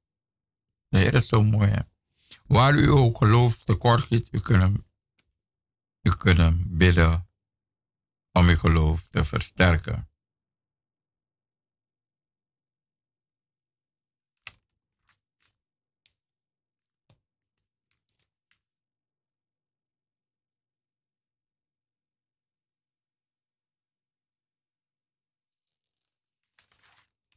[0.89, 1.69] de Heer is zo mooi.
[1.69, 1.81] Hè?
[2.49, 4.77] Waar u ook geloof tekort zit, u kunt,
[6.01, 7.29] u kunt bidden
[8.31, 10.09] om uw geloof te versterken.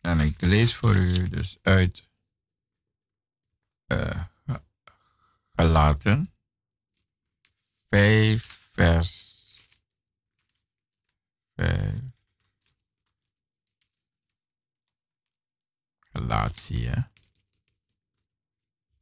[0.00, 2.08] En ik lees voor u dus uit
[3.86, 4.24] uh,
[5.62, 6.34] gelaten.
[7.88, 9.30] 5 vers
[11.56, 12.00] 5.
[16.12, 16.90] Galatie.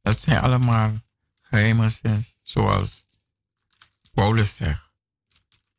[0.01, 0.91] Dat zijn allemaal
[1.41, 1.91] geheimen,
[2.41, 3.05] zoals
[4.13, 4.89] Paulus zegt,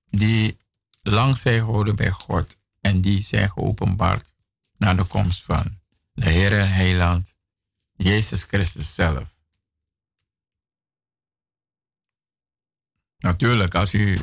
[0.05, 0.59] die
[1.03, 4.35] lang zijn gehouden bij God en die zijn geopenbaard
[4.77, 5.81] naar de komst van
[6.13, 7.35] de Heer en Heiland
[7.93, 9.41] Jezus Christus zelf.
[13.23, 14.19] Natuurlijk, als u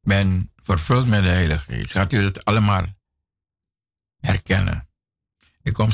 [0.00, 2.84] bent vervuld met de Heilige Geest, gaat u het allemaal
[4.20, 4.88] herkennen.
[5.62, 5.90] Ik kom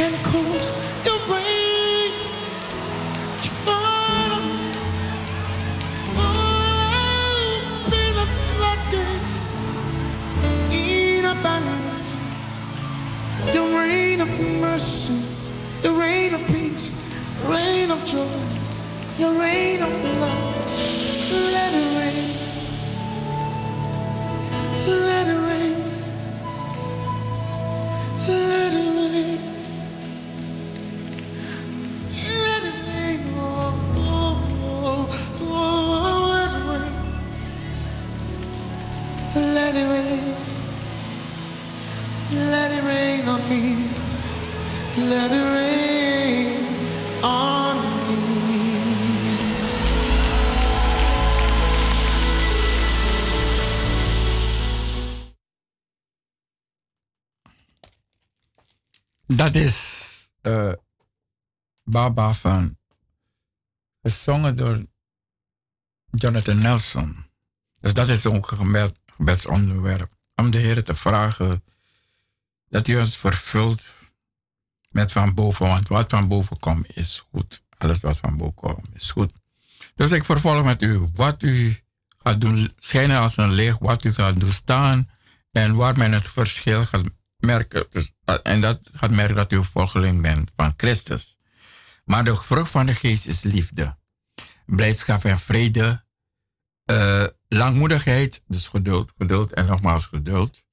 [0.00, 0.14] and
[1.04, 2.12] your rain
[10.70, 12.16] in abundance.
[13.54, 14.30] Your rain of
[14.60, 15.20] mercy,
[15.82, 16.90] your rain of peace,
[17.46, 18.28] rain of joy,
[19.18, 20.54] your rain of love.
[21.52, 22.21] Let it rain.
[62.02, 62.78] Baba van,
[64.02, 64.86] gezongen door
[66.10, 67.26] Jonathan Nelson.
[67.80, 70.12] Dus dat is een gebed, gebedsonderwerp.
[70.34, 71.64] Om de Heer te vragen
[72.68, 73.82] dat hij ons vervult
[74.88, 75.66] met van boven.
[75.66, 77.64] Want wat van boven komt is goed.
[77.78, 79.32] Alles wat van boven komt is goed.
[79.94, 81.08] Dus ik vervolg met u.
[81.14, 81.76] Wat u
[82.18, 83.78] gaat doen schijnen als een licht.
[83.78, 85.10] Wat u gaat doen staan.
[85.52, 87.04] En waar men het verschil gaat
[87.36, 87.86] merken.
[87.90, 88.12] Dus,
[88.42, 91.36] en dat gaat merken dat u volgeling bent van Christus.
[92.04, 93.96] Maar de vrucht van de geest is liefde.
[94.66, 96.04] Blijdschap en vrede.
[96.84, 100.64] eh, langmoedigheid, dus geduld, geduld en nogmaals geduld.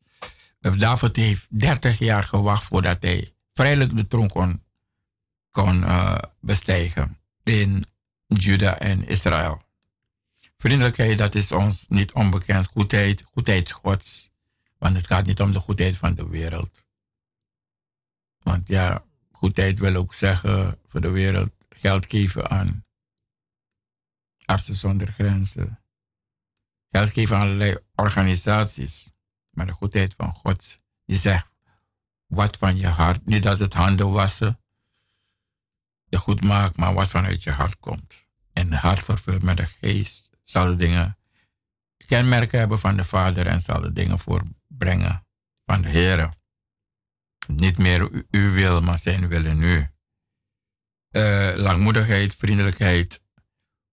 [0.59, 4.63] Eh, David heeft 30 jaar gewacht voordat hij vrijelijk de troon kon,
[5.51, 7.85] kon eh, bestijgen in
[8.27, 9.61] Juda en Israël.
[10.57, 12.67] Vriendelijkheid, dat is ons niet onbekend.
[12.67, 14.31] Goedheid, goedheid Gods.
[14.77, 16.83] Want het gaat niet om de goedheid van de wereld.
[18.39, 19.03] Want ja,
[19.39, 22.85] goedheid wil ook zeggen voor de wereld geld geven aan
[24.45, 25.79] artsen zonder grenzen.
[26.91, 29.11] Geld geven aan allerlei organisaties.
[29.49, 31.47] Maar de goedheid van God, die zegt
[32.27, 34.59] wat van je hart, niet dat het handen wassen
[36.05, 38.27] je goed maakt, maar wat vanuit je hart komt.
[38.53, 41.17] En hart vervuld met de geest zal de dingen
[42.05, 45.27] kenmerken hebben van de Vader en zal de dingen voorbrengen
[45.65, 46.37] van de Heer.
[47.49, 49.87] Niet meer uw wil, maar zijn wil in u.
[51.09, 53.25] Eh, langmoedigheid, vriendelijkheid,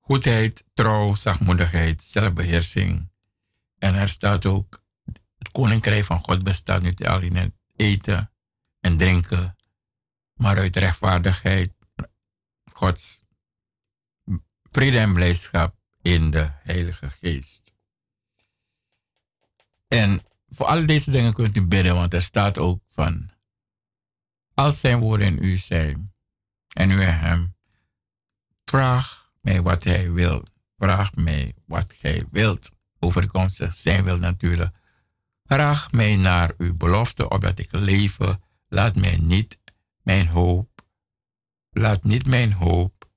[0.00, 3.10] goedheid, trouw, zachtmoedigheid, zelfbeheersing.
[3.78, 4.84] En er staat ook,
[5.38, 8.32] het koninkrijk van God bestaat niet alleen uit eten
[8.80, 9.56] en drinken,
[10.34, 11.74] maar uit rechtvaardigheid,
[12.72, 13.24] Gods
[14.70, 17.74] vrede en blijdschap in de Heilige Geest.
[19.88, 23.30] En voor al deze dingen kunt u bidden, want er staat ook van,
[24.56, 26.14] als zijn woorden u zijn
[26.72, 27.56] en u hem,
[28.64, 30.44] vraag mij wat hij wil.
[30.76, 32.72] Vraag mij wat gij wilt.
[32.98, 34.76] Overkomstig zijn wil natuurlijk.
[35.44, 38.42] Vraag mij naar uw belofte, opdat ik leven.
[38.68, 39.60] Laat mij niet
[40.02, 40.86] mijn hoop,
[41.70, 43.10] laat niet mijn hoop,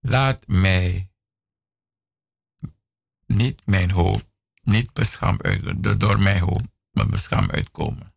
[0.00, 1.10] laat mij
[3.26, 4.22] niet mijn hoop,
[4.62, 4.90] niet
[6.00, 8.14] door mijn hoop, maar beschaamd uitkomen.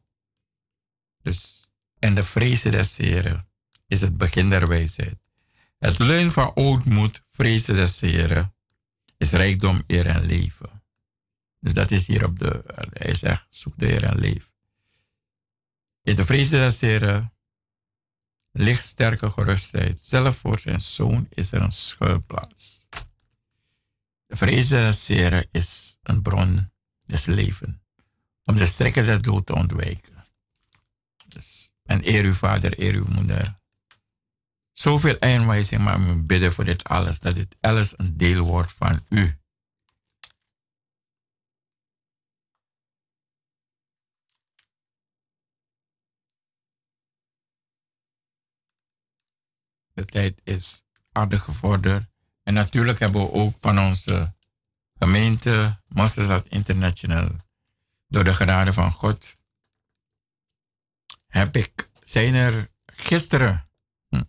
[1.22, 1.61] Dus,
[2.02, 3.48] en de vrezen des Heren
[3.88, 5.18] is het begin der wijsheid.
[5.78, 8.56] Het leun van ootmoed, vrezen des Heren,
[9.18, 10.84] is rijkdom, eer en leven.
[11.60, 12.64] Dus dat is hier op de,
[12.94, 14.52] hij zegt, zoek de Heer en leef.
[16.02, 17.34] In de vrezen des Heren
[18.52, 20.00] ligt sterke gerustheid.
[20.00, 22.88] Zelf voor zijn zoon is er een schuilplaats.
[24.26, 26.72] De vrezen des Heren is een bron
[27.06, 27.84] des leven.
[28.44, 30.24] Om de strekken des dood te ontwijken.
[31.28, 33.60] Dus, en eer uw vader, eer uw moeder.
[34.72, 37.20] Zoveel aanwijzing, maar we bidden voor dit alles.
[37.20, 39.36] Dat dit alles een deel wordt van u.
[49.94, 52.06] De tijd is aardig gevorderd.
[52.44, 54.36] En natuurlijk hebben we ook van onze
[55.00, 57.36] gemeente Mosterdstad International,
[58.08, 59.36] door de genade van God,
[61.32, 63.70] heb ik, zijn er gisteren
[64.10, 64.24] hm,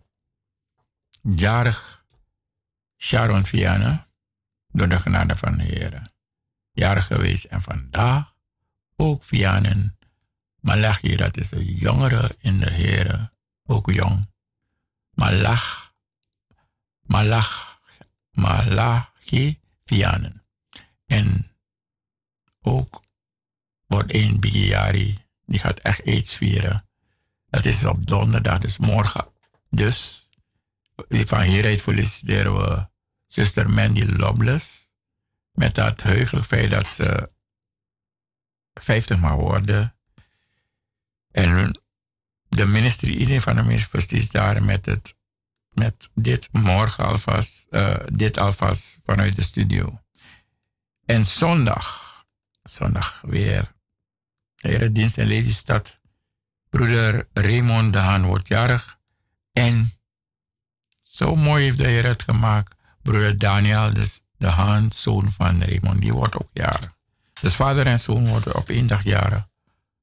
[1.21, 2.05] jarig
[2.97, 4.07] Sharon Viana,
[4.67, 6.01] door de genade van de Heer,
[6.71, 7.43] jarig geweest.
[7.43, 8.33] En vandaag
[8.95, 9.97] ook Vianen
[10.63, 13.31] Malachi, dat is een jongere in de Heer,
[13.65, 14.31] ook jong.
[15.09, 15.93] Malach,
[17.01, 17.81] Malach,
[18.31, 20.45] Malachi Vianen.
[21.05, 21.51] En
[22.61, 23.03] ook
[23.87, 26.87] wordt één Bigiari, die gaat echt iets vieren.
[27.53, 29.27] Dat is op donderdag, dus morgen.
[29.69, 30.29] Dus
[31.09, 32.87] van hieruit feliciteren we
[33.27, 34.91] zuster Mandy Lobles
[35.51, 37.29] met dat heugelijk feit dat ze
[38.73, 39.95] 50 mag worden.
[41.31, 41.79] En
[42.47, 45.17] de ministerie, iedereen van de ministerie is daar met, het,
[45.69, 50.01] met dit morgen alvast, uh, dit alvast vanuit de studio.
[51.05, 52.25] En zondag,
[52.63, 53.75] zondag weer,
[54.55, 56.01] Herendienst in Lelystad.
[56.73, 58.99] Broeder Raymond de Haan wordt jarig.
[59.51, 59.91] En
[61.01, 62.75] zo mooi heeft de Heer het gemaakt.
[63.01, 66.97] Broeder Daniel, dus de Haan, zoon van Raymond, die wordt ook jarig.
[67.41, 69.51] Dus vader en zoon worden op één dag jaren.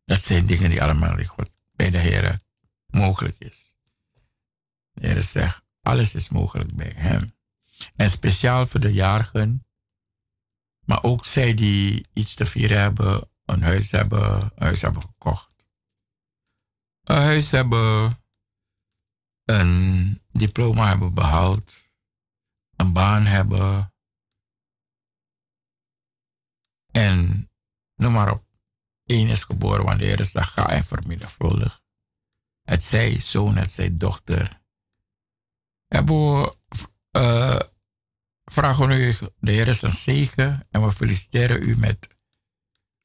[0.05, 1.17] Dat zijn dingen die allemaal
[1.73, 2.39] bij de Heer
[2.87, 3.77] mogelijk is.
[4.93, 7.35] De Heer zegt, alles is mogelijk bij hem.
[7.97, 9.67] En speciaal voor de jarigen,
[10.85, 15.50] maar ook zij die iets te vieren hebben, een huis hebben, een huis hebben gekocht.
[17.11, 18.19] Een huis hebben,
[19.45, 21.81] een diploma hebben behaald,
[22.77, 23.95] een baan hebben,
[26.93, 27.51] en
[27.95, 28.45] noem maar op.
[29.05, 31.83] Eén is geboren wanneer is dat ga en vermenigvuldig.
[32.63, 34.63] Het zij zoon, het zij dochter.
[35.87, 36.57] We
[37.17, 37.61] uh,
[38.45, 42.09] vragen u, de Heer is een zegen en we feliciteren u met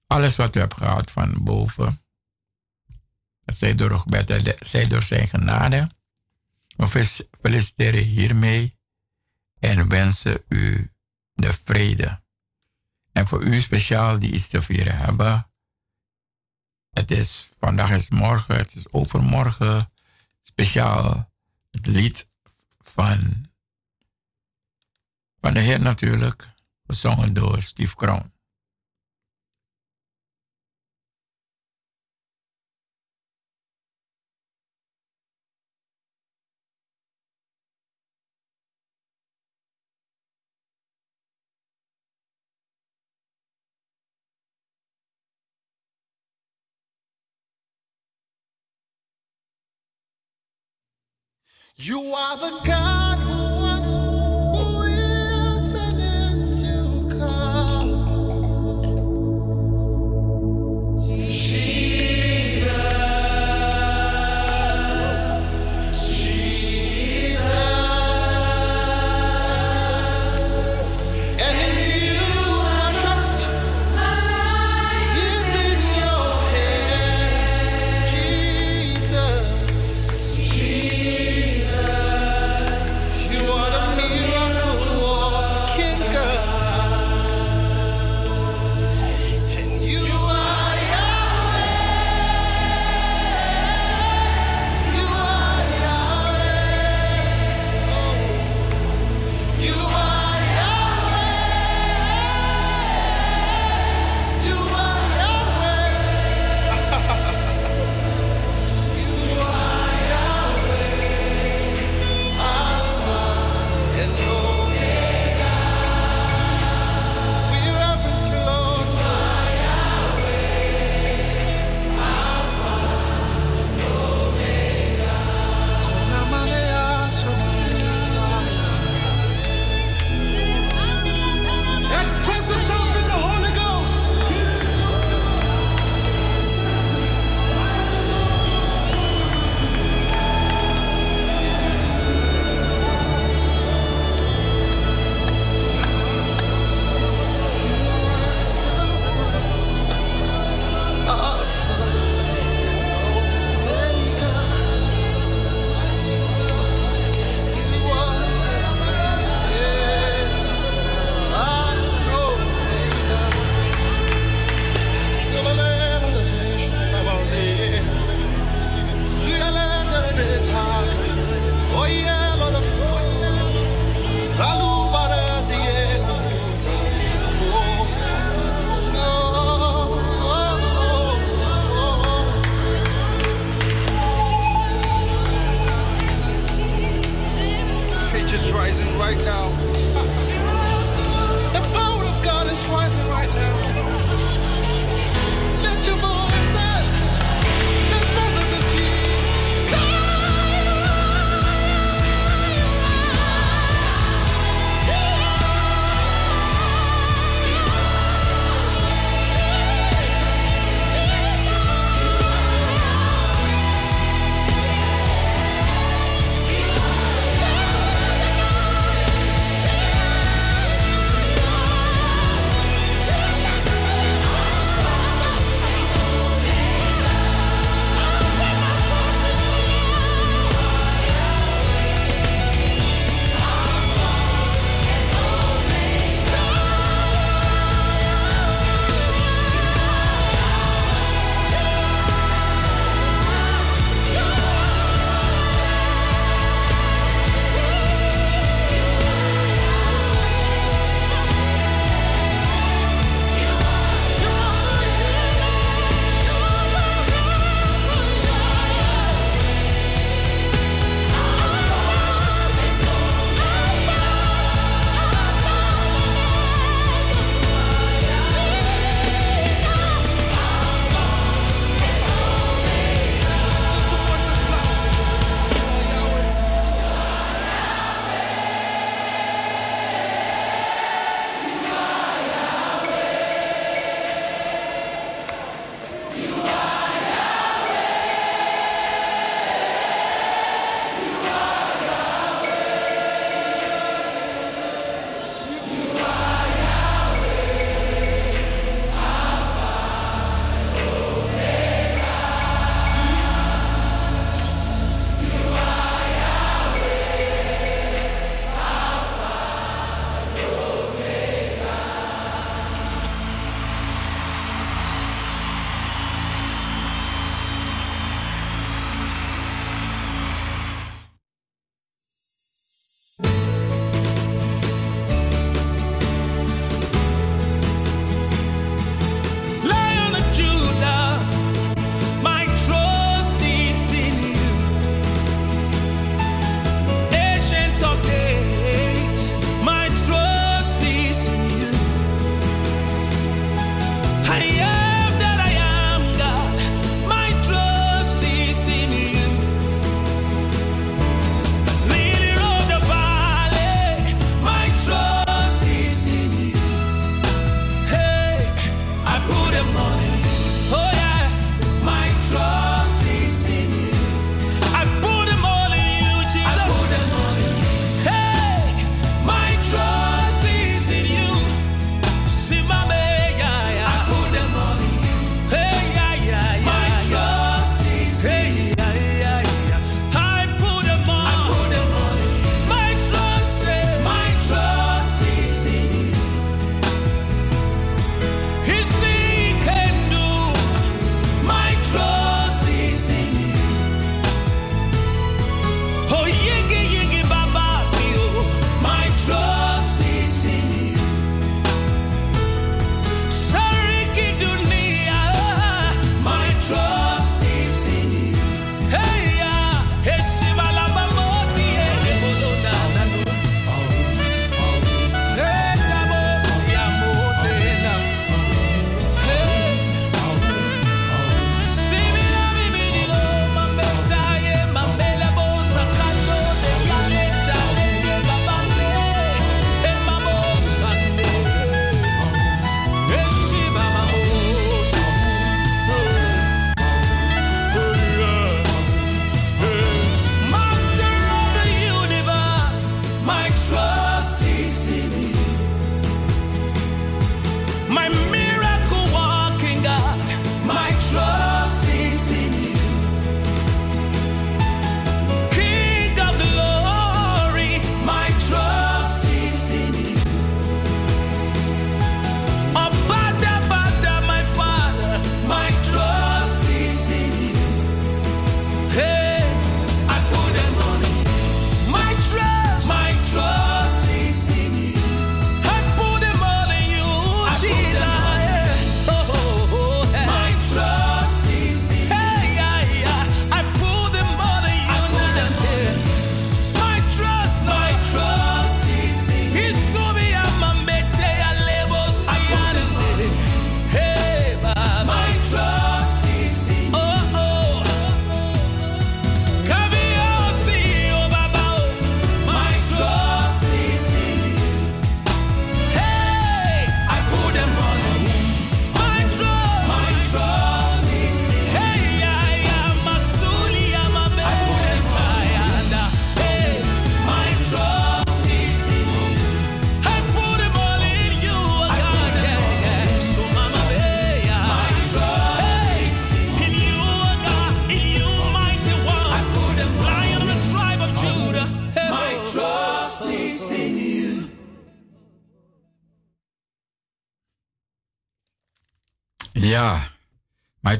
[0.08, 2.05] alles wat u hebt gehad van boven.
[3.46, 4.04] Het zij door,
[4.60, 5.90] zij door zijn genade.
[6.76, 6.88] We
[7.42, 8.78] feliciteren hiermee
[9.60, 10.92] en wensen u
[11.34, 12.24] de vrede
[13.12, 15.50] en voor u speciaal die iets te vieren hebben.
[16.90, 19.92] Het is vandaag is morgen, het is overmorgen.
[20.42, 21.32] Speciaal
[21.72, 22.30] het lied
[22.80, 23.46] van,
[25.42, 26.50] van de Heer natuurlijk,
[26.88, 28.32] gezongen door Steve Kroon.
[51.78, 53.35] You are the God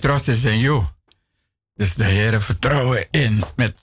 [0.06, 0.86] trust is in you.
[1.74, 3.78] Dus de Heer vertrouwen in met,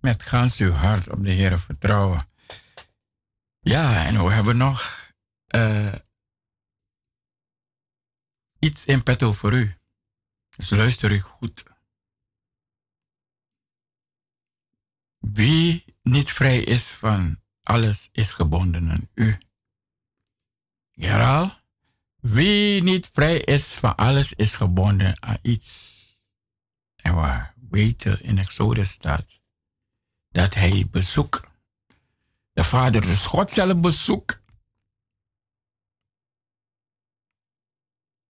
[0.00, 2.28] met gans uw hart op de Heer vertrouwen.
[3.60, 5.08] Ja, en we hebben nog
[5.54, 5.94] uh,
[8.58, 9.74] iets in petto voor u.
[10.56, 11.64] Dus luister u goed.
[15.18, 19.38] Wie niet vrij is van alles is gebonden aan u.
[20.90, 21.59] Geral,
[22.20, 25.98] wie niet vrij is van alles is gebonden aan iets.
[26.96, 29.40] En we weten in Exodus staat
[30.30, 31.48] dat hij bezoekt.
[32.52, 34.42] De Vader, dus God zelf bezoekt.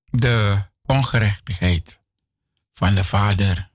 [0.05, 1.99] De ongerechtigheid
[2.73, 3.71] van de Vader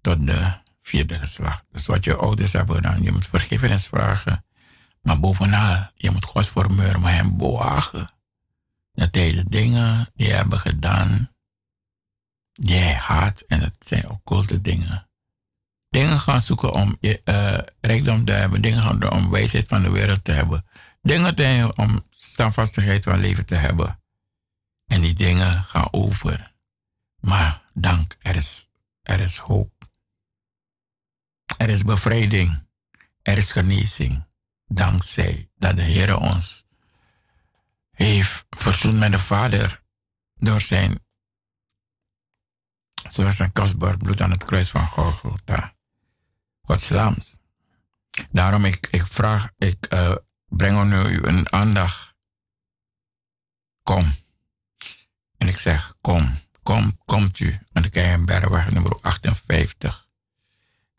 [0.00, 1.64] tot de vierde geslacht.
[1.70, 4.44] Dus wat je ouders hebben gedaan, je moet vergiffenis vragen.
[5.02, 8.10] Maar bovenal, je moet Gods formeur maar hem bewagen.
[8.96, 11.30] Dat hij de dingen die hebben gedaan,
[12.52, 15.08] die hij haat, en dat zijn occulte dingen.
[15.88, 20.24] Dingen gaan zoeken om uh, rijkdom te hebben, dingen gaan om wijsheid van de wereld
[20.24, 20.66] te hebben.
[21.02, 24.00] Dingen om standvastigheid van leven te hebben.
[24.86, 26.54] En die dingen gaan over.
[27.20, 28.68] Maar dank, er is,
[29.02, 29.72] er is hoop.
[31.56, 32.66] Er is bevrijding.
[33.22, 34.24] Er is genezing.
[34.66, 36.65] Dankzij dat de Heer ons
[37.96, 39.82] heeft verzoend met de Vader
[40.34, 41.04] door zijn,
[43.08, 45.74] zoals zijn kostbaar bloed aan het kruis van Golgotha.
[46.62, 46.92] Gods
[48.30, 50.14] Daarom ik, ik vraag, ik uh,
[50.48, 52.14] breng nu een aandacht.
[53.82, 54.14] Kom.
[55.36, 57.48] En ik zeg, kom, kom, komt u.
[57.72, 60.08] En dan krijg een bergweg nummer 58.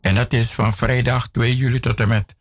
[0.00, 2.34] En dat is van vrijdag 2 juli tot en met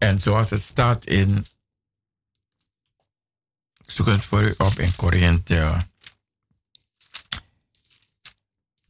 [0.00, 1.46] En zoals het staat in,
[3.76, 5.88] ik zoek het voor u op in Korinthe.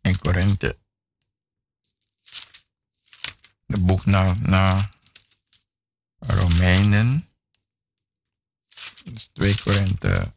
[0.00, 0.78] In Korinthe.
[3.66, 4.90] De boek naar, naar
[6.18, 7.28] Romeinen.
[9.04, 10.32] Dus 2 Korinthe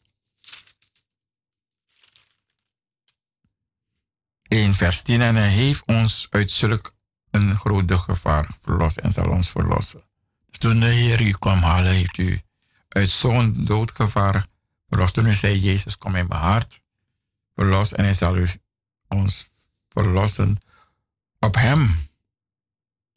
[4.43, 5.21] 1 vers 10.
[5.21, 6.95] En hij heeft ons uit zulk
[7.31, 10.11] een groot gevaar verlost en zal ons verlossen.
[10.63, 12.41] Toen de Heer u kwam halen, heeft u
[12.89, 14.47] uit zo'n doodgevaar
[14.89, 15.13] verlost.
[15.13, 16.81] Toen zei, Jezus, kom in mijn hart,
[17.55, 18.37] verlos en hij zal
[19.07, 19.47] ons
[19.89, 20.61] verlossen.
[21.39, 22.07] Op hem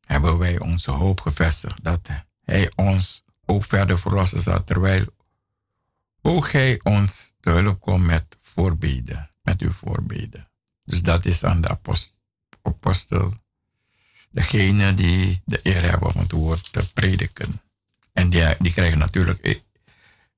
[0.07, 2.09] hebben wij onze hoop gevestigd dat
[2.45, 5.07] hij ons ook verder verlossen zal, terwijl
[6.23, 10.49] ook hij ons te hulp komt met voorbeden, met uw voorbeden.
[10.85, 11.79] Dus dat is aan de
[12.63, 13.35] apostel,
[14.37, 17.61] degene die de eer hebben om het woord te prediken.
[18.13, 19.63] En die, die krijgen natuurlijk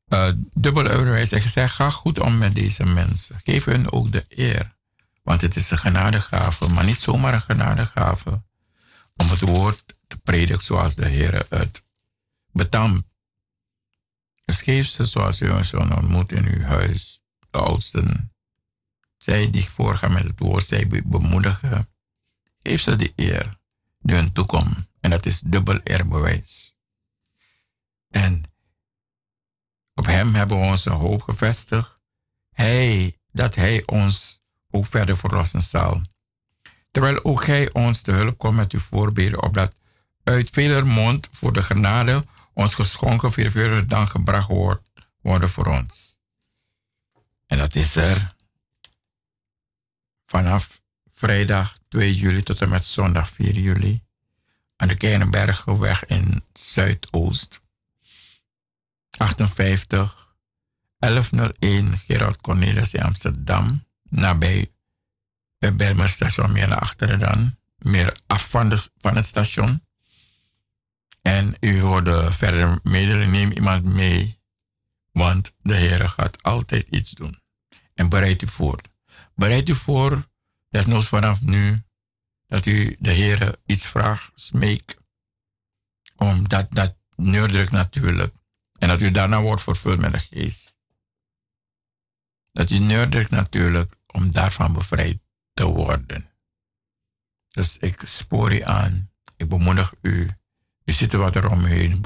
[0.09, 1.33] uh, dubbel onderwijs.
[1.33, 3.41] En gezegd, ga goed om met deze mensen.
[3.45, 4.77] Geef hun ook de eer.
[5.23, 8.43] Want het is een genadegave, maar niet zomaar een genadegave.
[9.17, 11.85] Om het woord te prediken zoals de Heer het
[12.53, 13.07] betaamt.
[14.45, 18.33] Dus geef ze zoals u een zoon ontmoet in uw huis, de oudsten,
[19.17, 21.89] zij die voorgaan met het woord, zij bemoedigen.
[22.63, 23.58] Geef ze de eer
[24.03, 24.87] hun toekomt.
[25.01, 26.77] En dat is dubbel eerbewijs.
[28.09, 28.43] En
[29.95, 31.99] Op Hem hebben we onze hoop gevestigd.
[32.51, 36.03] Hij, dat Hij ons ook verder verlossen zal.
[36.91, 39.75] Terwijl ook Hij ons te hulp komt met uw voorbeden, opdat
[40.25, 44.83] uit veler mond voor de genade ons geschonken veelvuldig dan gebracht wordt
[45.21, 46.19] worden voor ons.
[47.47, 48.35] En dat is er
[50.25, 54.03] vanaf vrijdag 2 juli tot en met zondag 4 juli
[54.77, 57.63] aan de Keinenbergenweg in Zuidoost.
[59.17, 60.37] 58
[60.99, 64.73] 1101 Gerard Cornelis in Amsterdam, nabij
[65.59, 69.87] het Belmer station, meer naar achteren dan, meer af van, van het station.
[71.23, 74.41] En u hoorde verder mededelen, neem iemand mee,
[75.13, 77.41] want de Heer gaat altijd iets doen.
[77.95, 78.81] En bereid u voor.
[79.35, 80.29] Bereid u voor,
[80.69, 81.83] desnoods vanaf nu,
[82.47, 84.97] dat u de Heer iets vraagt, smeek.
[86.17, 88.35] Omdat dat neurdruk natuurlijk.
[88.79, 90.77] En dat u daarna wordt vervuld met de geest.
[92.53, 95.19] Dat u neurdruk natuurlijk om daarvan bevrijd
[95.55, 96.31] te worden.
[97.49, 99.11] Dus ik spoor u aan.
[99.37, 100.31] Ik bemoedig u.
[100.85, 102.05] U zit er wat eromheen.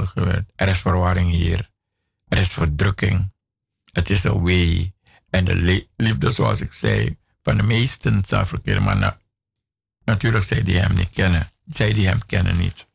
[0.54, 1.70] Er is verwarring hier.
[2.28, 3.32] Er is verdrukking.
[3.92, 4.94] Het is een wee.
[5.30, 8.80] En de liefde, zoals ik zei, van de meesten verkeerde.
[8.80, 9.18] Maar
[10.04, 11.50] natuurlijk, zij die hem niet kennen.
[11.66, 12.90] Zij die hem kennen niet.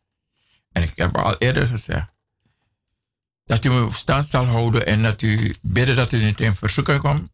[0.72, 2.16] En ik heb al eerder gezegd.
[3.44, 7.32] Dat u stand zal houden en dat u bidden dat u niet in verzoeking komt.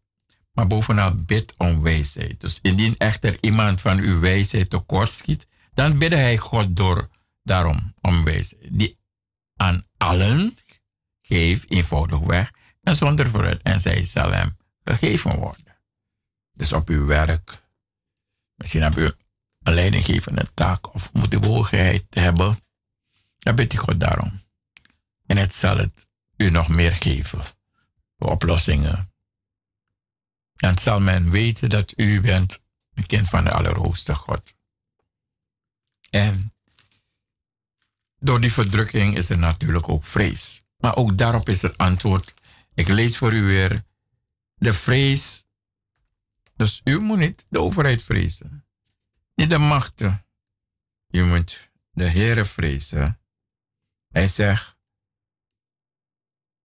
[0.51, 2.41] Maar bovenal bid om wijsheid.
[2.41, 7.09] Dus indien echter iemand van uw wijsheid tekort schiet, dan bidde hij God door
[7.43, 8.67] daarom om wijsheid.
[8.71, 8.97] Die
[9.55, 10.55] aan allen
[11.21, 13.61] geeft eenvoudig weg en zonder vooruit.
[13.61, 15.62] En zij zal hem gegeven worden.
[16.53, 17.61] Dus op uw werk.
[18.55, 19.11] Misschien heb u
[19.63, 22.59] een leidinggevende taak of moet de hebben.
[23.37, 24.41] Dan bidt u God daarom.
[25.25, 26.07] En het zal het
[26.37, 27.41] u nog meer geven.
[28.17, 29.13] Oplossingen.
[30.55, 34.55] Dan zal men weten dat u bent een kind van de Allerhoogste God.
[36.09, 36.53] En
[38.19, 40.63] door die verdrukking is er natuurlijk ook vrees.
[40.77, 42.33] Maar ook daarop is er antwoord.
[42.73, 43.83] Ik lees voor u weer
[44.55, 45.45] de vrees.
[46.55, 48.65] Dus u moet niet de overheid vrezen.
[49.35, 50.25] Niet de machten.
[51.09, 53.19] U moet de Heere vrezen.
[54.07, 54.77] Hij zegt,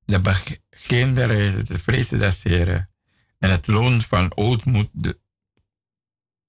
[0.04, 2.90] de begin der reizen, de vrezen des Heren
[3.38, 5.20] en het loon van ootmoed, de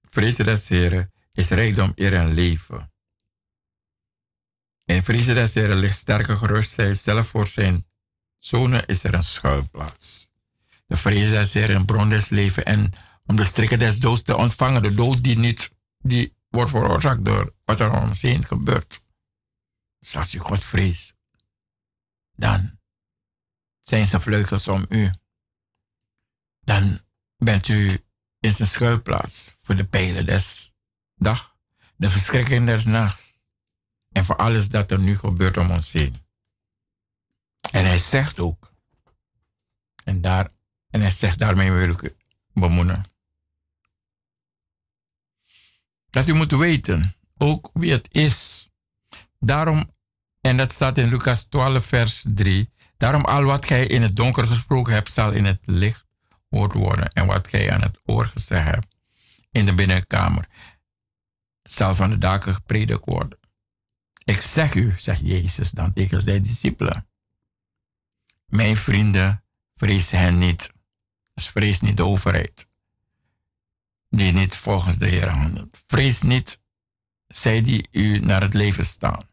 [0.00, 2.92] vrezen des Heren, is rijkdom, eer en leven.
[4.84, 7.86] In vrezen des Heren ligt sterke gerustheid, zelf voor zijn
[8.38, 10.30] zonen is er een schuilplaats.
[10.86, 12.92] De vrees des Heren, een bron des leven en
[13.30, 17.54] om de strikken des doods te ontvangen, de dood die niet, die wordt veroorzaakt door
[17.64, 19.06] wat er om ons heen gebeurt.
[19.98, 21.16] Dus als u God vreest,
[22.32, 22.78] dan
[23.80, 25.12] zijn zijn vleugels om u.
[26.60, 27.00] Dan
[27.36, 28.04] bent u
[28.38, 30.74] in zijn schuilplaats voor de pijlen des
[31.14, 31.56] dag,
[31.96, 33.40] de verschrikking des nachts
[34.08, 36.16] en voor alles dat er nu gebeurt om ons heen.
[37.70, 38.72] En hij zegt ook,
[40.04, 40.50] en, daar,
[40.90, 42.14] en hij zegt daarmee wil ik
[42.52, 43.10] bemoenen,
[46.10, 48.68] dat u moet weten ook wie het is.
[49.38, 49.94] Daarom,
[50.40, 52.70] en dat staat in Lucas 12, vers 3,
[53.00, 56.06] Daarom al wat gij in het donker gesproken hebt, zal in het licht
[56.48, 57.12] gehoord worden.
[57.12, 58.96] En wat gij aan het oor gezegd hebt
[59.50, 60.46] in de binnenkamer,
[61.62, 63.38] zal van de daken gepredikt worden.
[64.24, 67.08] Ik zeg u, zegt Jezus dan tegen zijn discipelen.
[68.46, 70.72] Mijn vrienden, vrees hen niet.
[71.34, 72.69] Dus vrees niet de overheid.
[74.10, 75.78] Die niet volgens de Heer handelt.
[75.86, 76.62] Vrees niet
[77.26, 79.28] zij die u naar het leven staan.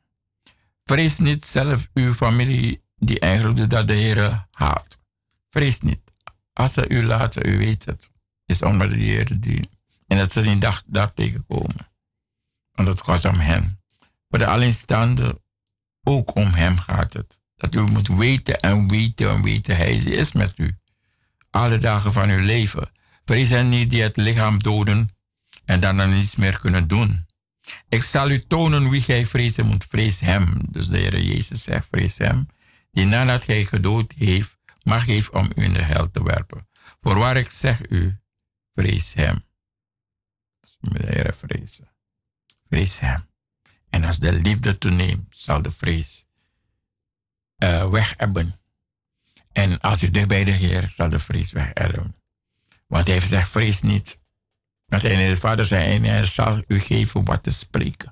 [0.85, 5.01] Vrees niet zelf uw familie die eigenlijk dat de Heer haat.
[5.49, 6.01] Vrees niet.
[6.53, 8.11] Als ze u laten, u weet het.
[8.45, 9.69] is omdat de Heer die.
[10.07, 11.87] En dat ze niet dag, daar tegenkomen.
[12.71, 13.79] Want het gaat om hem.
[14.29, 15.41] Voor de alleenstaande,
[16.03, 17.41] ook om hem gaat het.
[17.55, 20.77] Dat u moet weten en weten en weten, hij is met u.
[21.49, 22.91] Alle dagen van uw leven.
[23.27, 25.09] Vrees hen niet die het lichaam doden
[25.65, 27.27] en daarna niets meer kunnen doen.
[27.89, 29.83] Ik zal u tonen wie gij vrezen moet.
[29.83, 30.61] Vrees hem.
[30.69, 32.47] Dus de Heer Jezus zegt, vrees hem
[32.91, 36.67] die nadat hij gedood heeft, mag heeft om u in de hel te werpen.
[36.99, 38.19] Voorwaar ik zeg u,
[38.73, 39.45] vrees hem.
[40.79, 41.87] De Heer vrezen.
[42.69, 43.29] Vrees hem.
[43.89, 46.25] En als de liefde toeneemt, zal de vrees
[47.63, 48.59] uh, weg hebben.
[49.51, 52.15] En als u dicht bij de Heer, zal de vrees weg hebben.
[52.87, 54.19] Want hij heeft vrees niet.
[54.85, 58.11] Want hij de Vader zei, en hij zal u geven wat te spreken.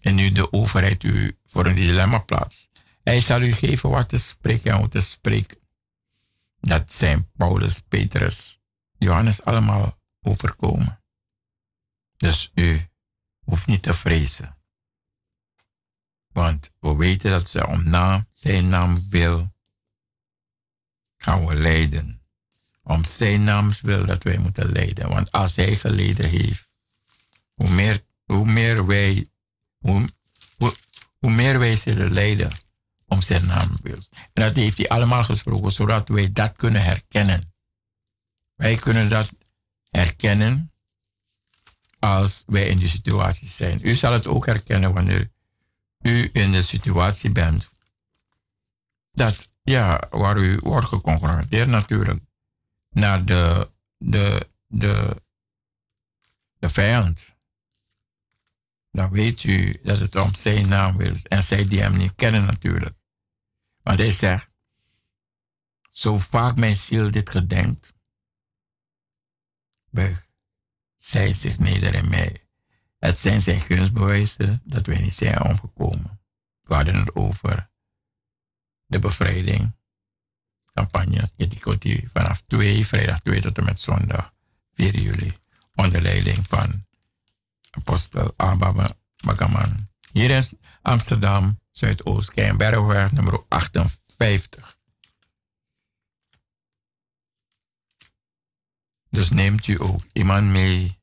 [0.00, 2.70] En nu de overheid u voor een dilemma plaatst.
[3.02, 5.58] Hij zal u geven wat te spreken en hoe te spreken.
[6.60, 8.58] Dat zijn Paulus, Petrus,
[8.98, 11.02] Johannes allemaal overkomen.
[12.16, 12.88] Dus u
[13.44, 14.56] hoeft niet te vrezen.
[16.32, 19.52] Want we weten dat ze om naam, zijn naam wil
[21.16, 22.17] gaan we lijden.
[22.88, 25.08] Om zijn naams wil dat wij moeten lijden.
[25.08, 26.68] Want als hij geleden heeft,
[27.54, 29.30] hoe meer, hoe meer wij,
[29.78, 30.08] hoe,
[31.18, 32.50] hoe, meer wij zullen lijden
[33.06, 33.98] om zijn naam wil.
[34.32, 37.52] En dat heeft hij allemaal gesproken, zodat wij dat kunnen herkennen.
[38.54, 39.32] Wij kunnen dat
[39.90, 40.72] herkennen
[41.98, 43.78] als wij in die situatie zijn.
[43.82, 45.30] U zal het ook herkennen wanneer
[46.00, 47.70] u in de situatie bent
[49.12, 52.26] dat, ja, waar u wordt geconfronteerd natuurlijk
[52.98, 55.22] naar de, de, de,
[56.58, 57.36] de vijand.
[58.90, 61.14] Dan weet u dat het om zijn naam wil.
[61.22, 62.96] En zij die hem niet kennen natuurlijk.
[63.82, 64.48] Want hij zegt,
[65.90, 67.92] zo vaak mijn ziel dit gedenkt,
[70.96, 72.48] zij zich neder in mij.
[72.98, 76.20] Het zijn zijn gunstbewijzen dat wij niet zijn omgekomen.
[76.60, 77.70] We hadden het over
[78.86, 79.77] de bevrijding.
[80.78, 84.32] Campagne Yetikoti vanaf 2, vrijdag 2 tot en met zondag
[84.74, 85.36] 4 juli.
[85.74, 86.86] Onder leiding van
[87.70, 89.88] apostel Abba Bagaman.
[90.12, 94.76] Hier in Amsterdam, Zuidoost, Keienbergweg, nummer 58.
[99.10, 100.98] Dus neemt u ook iemand mee,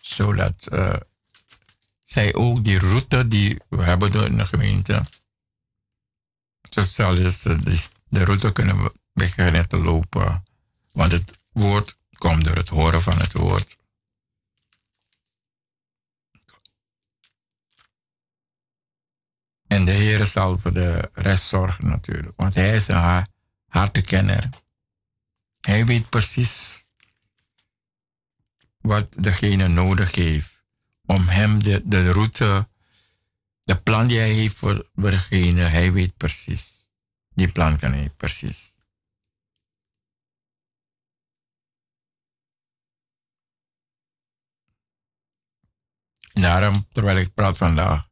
[0.00, 0.96] zodat uh,
[2.04, 5.04] zij ook die route die we hebben door de gemeente,
[6.70, 10.44] zo zal dus de route kunnen beginnen te lopen.
[10.92, 13.78] Want het woord komt door het horen van het woord.
[19.66, 22.36] En de Heer zal voor de rest zorgen natuurlijk.
[22.36, 23.26] Want Hij is een
[23.66, 24.48] hartekenner.
[25.60, 26.86] Hij weet precies
[28.80, 30.62] wat degene nodig heeft
[31.06, 32.68] om hem de, de route,
[33.64, 36.73] de plan die hij heeft voor degene, hij weet precies.
[37.34, 38.74] Die plan kan hij precies.
[46.32, 48.08] Daarom, terwijl ik praat vandaag,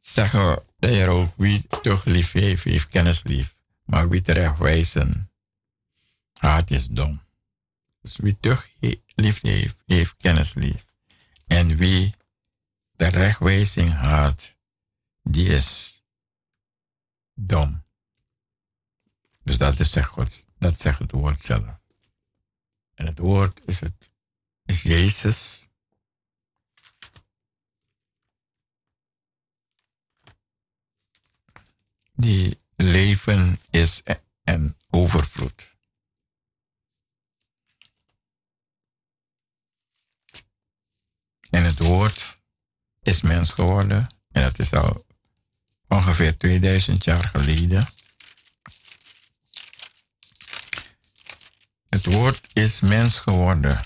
[0.00, 3.54] zeggen de Heer ook, wie toch lief heeft, heeft kennis lief.
[3.84, 5.32] Maar wie terecht wijzen,
[6.32, 7.20] haat is dom.
[8.00, 8.68] Dus wie toch
[9.14, 10.84] lief heeft, heeft kennis lief.
[11.46, 12.14] En wie
[12.92, 14.54] de rechtwijzing haat,
[15.22, 15.99] die is
[17.46, 17.84] dom.
[19.42, 21.78] Dus dat, is zegt God, dat zegt het woord zelf.
[22.94, 24.10] En het woord is, het,
[24.64, 25.68] is Jezus.
[32.12, 34.02] Die leven is
[34.42, 35.76] en overvloed.
[41.50, 42.36] En het woord
[43.02, 44.06] is mens geworden.
[44.30, 45.06] En dat is al
[45.90, 47.86] ongeveer 2000 jaar geleden.
[51.88, 53.80] Het woord is mens geworden.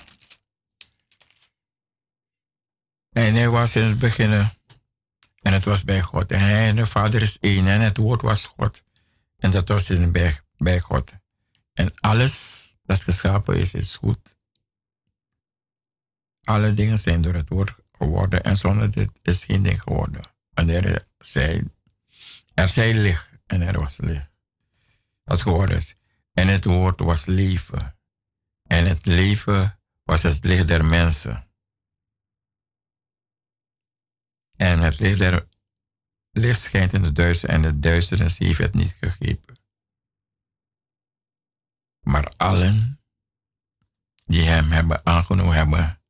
[3.12, 4.32] En hij was in het begin.
[5.42, 6.32] En het was bij God.
[6.32, 7.66] En hij en de Vader is één.
[7.66, 8.84] En het woord was God.
[9.38, 11.12] En dat was in bij, bij God.
[11.72, 14.36] En alles dat geschapen is, is goed.
[16.42, 20.22] Alle dingen zijn door het woord geworden en zonder dit is geen ding geworden.
[20.54, 21.70] En er zei,
[22.54, 24.30] er zei licht en er was licht.
[25.24, 25.96] Wat geworden is.
[26.32, 27.98] En het woord was leven.
[28.62, 31.48] En het leven was het licht der mensen.
[34.56, 35.48] En het licht der
[36.30, 39.56] licht schijnt in de duisternis en de duisternis heeft het niet gegrepen.
[42.00, 43.00] Maar allen
[44.24, 46.00] die hem hebben aangenomen hebben,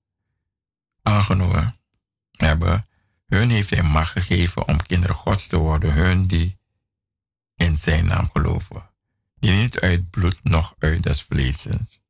[1.02, 1.76] aangenomen
[2.30, 2.86] hebben,
[3.34, 6.58] hun heeft hij macht gegeven om kinderen Gods te worden, hun die
[7.54, 8.90] in zijn naam geloven.
[9.34, 12.02] Die niet uit bloed, nog uit des vleesens,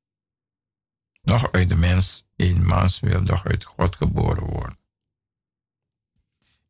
[1.23, 4.79] nog uit de mens, een mans wil, uit God geboren worden.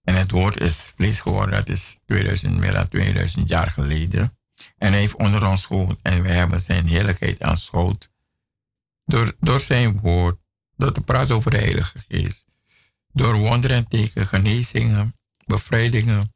[0.04, 4.38] En het woord is vlees geworden, dat is 2000, meer dan 2000 jaar geleden.
[4.78, 8.10] En hij heeft onder ons gewoond en wij hebben zijn heerlijkheid aanschouwd.
[9.04, 10.38] Door, door zijn woord,
[10.76, 12.46] door te praten over de Heilige Geest.
[13.14, 15.16] Door wonderen en teken, genezingen,
[15.46, 16.34] bevrijdingen.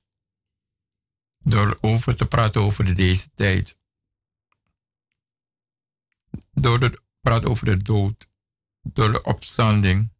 [1.38, 3.76] Door over te praten over deze tijd.
[6.50, 8.26] Door te praten over de dood.
[8.82, 10.12] Door de opstanding.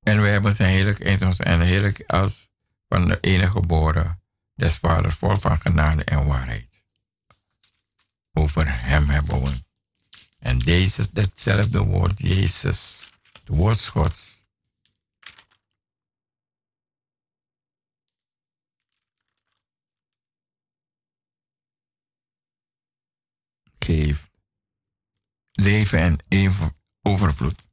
[0.00, 2.50] En wij hebben zijn heerlijk en heerlijk als
[2.88, 4.22] van de enige geboren
[4.54, 6.84] des vaders vol van genade en waarheid.
[8.32, 9.64] over hem hebben we.
[10.38, 13.01] En deze, datzelfde woord, Jezus,
[13.52, 14.46] woord Gods,
[23.78, 24.30] geeft
[25.52, 27.66] leven en even overvloed.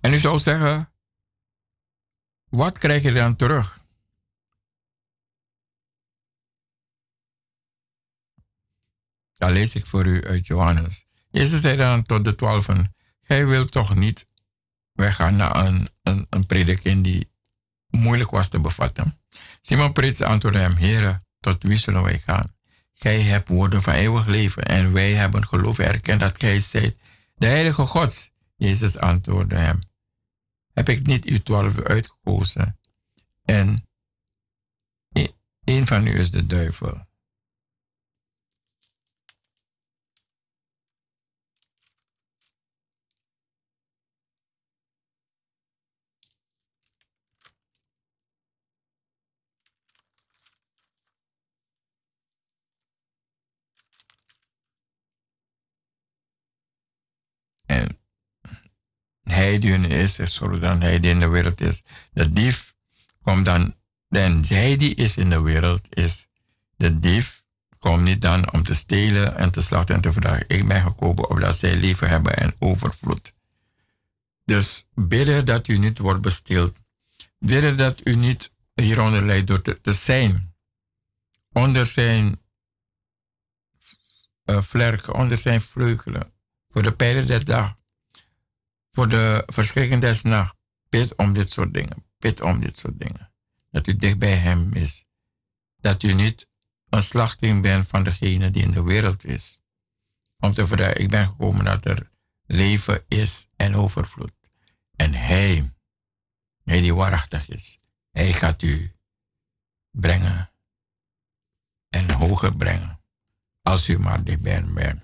[0.00, 0.92] En u zou zeggen,
[2.48, 3.82] wat krijg je dan terug?
[9.34, 11.04] Dat lees ik voor u uit Johannes.
[11.30, 14.32] Jezus zei dan tot de twaalfen, gij wilt toch niet
[14.94, 17.32] weggaan naar een, een, een die
[17.90, 19.20] moeilijk was te bevatten.
[19.60, 22.54] Simon Prits antwoordde hem, Heere, tot wie zullen wij gaan?
[22.92, 26.98] Gij hebt woorden van eeuwig leven en wij hebben geloof erkend dat gij zijt
[27.34, 28.32] de heilige Gods.
[28.56, 29.78] Jezus antwoordde hem,
[30.72, 32.78] heb ik niet uw twaalf uitgekozen
[33.44, 33.88] en
[35.64, 37.06] een van u is de duivel.
[57.66, 57.98] En
[59.34, 61.82] hij is, is dan hij in de wereld is.
[62.12, 62.74] De dief
[63.22, 63.74] komt dan,
[64.08, 66.26] en zij die is in de wereld is,
[66.76, 67.44] de dief
[67.78, 70.44] komt niet dan om te stelen en te slachten en te vragen.
[70.48, 73.34] Ik ben gekomen opdat zij leven hebben en overvloed.
[74.44, 76.76] Dus bidden dat u niet wordt besteeld.
[77.38, 80.54] Bidden dat u niet hieronder leidt door te, zijn.
[81.52, 82.40] Onder zijn
[84.44, 86.32] uh, vlerken, onder zijn vleugelen.
[86.68, 87.76] Voor de pijlen der dag.
[88.94, 90.56] Voor de verschrikking des nacht.
[90.88, 92.06] Bid om dit soort dingen.
[92.18, 93.32] Bid om dit soort dingen.
[93.70, 95.04] Dat u dicht bij hem is.
[95.76, 96.48] Dat u niet
[96.88, 99.60] een slachting bent van degene die in de wereld is.
[100.38, 102.10] Om te vertellen, ik ben gekomen dat er
[102.46, 104.32] leven is en overvloed.
[104.96, 105.72] En hij,
[106.64, 107.78] hij die waarachtig is,
[108.10, 108.96] hij gaat u
[109.90, 110.50] brengen
[111.88, 113.00] en hoger brengen.
[113.62, 115.02] Als u maar dicht bij hem bent.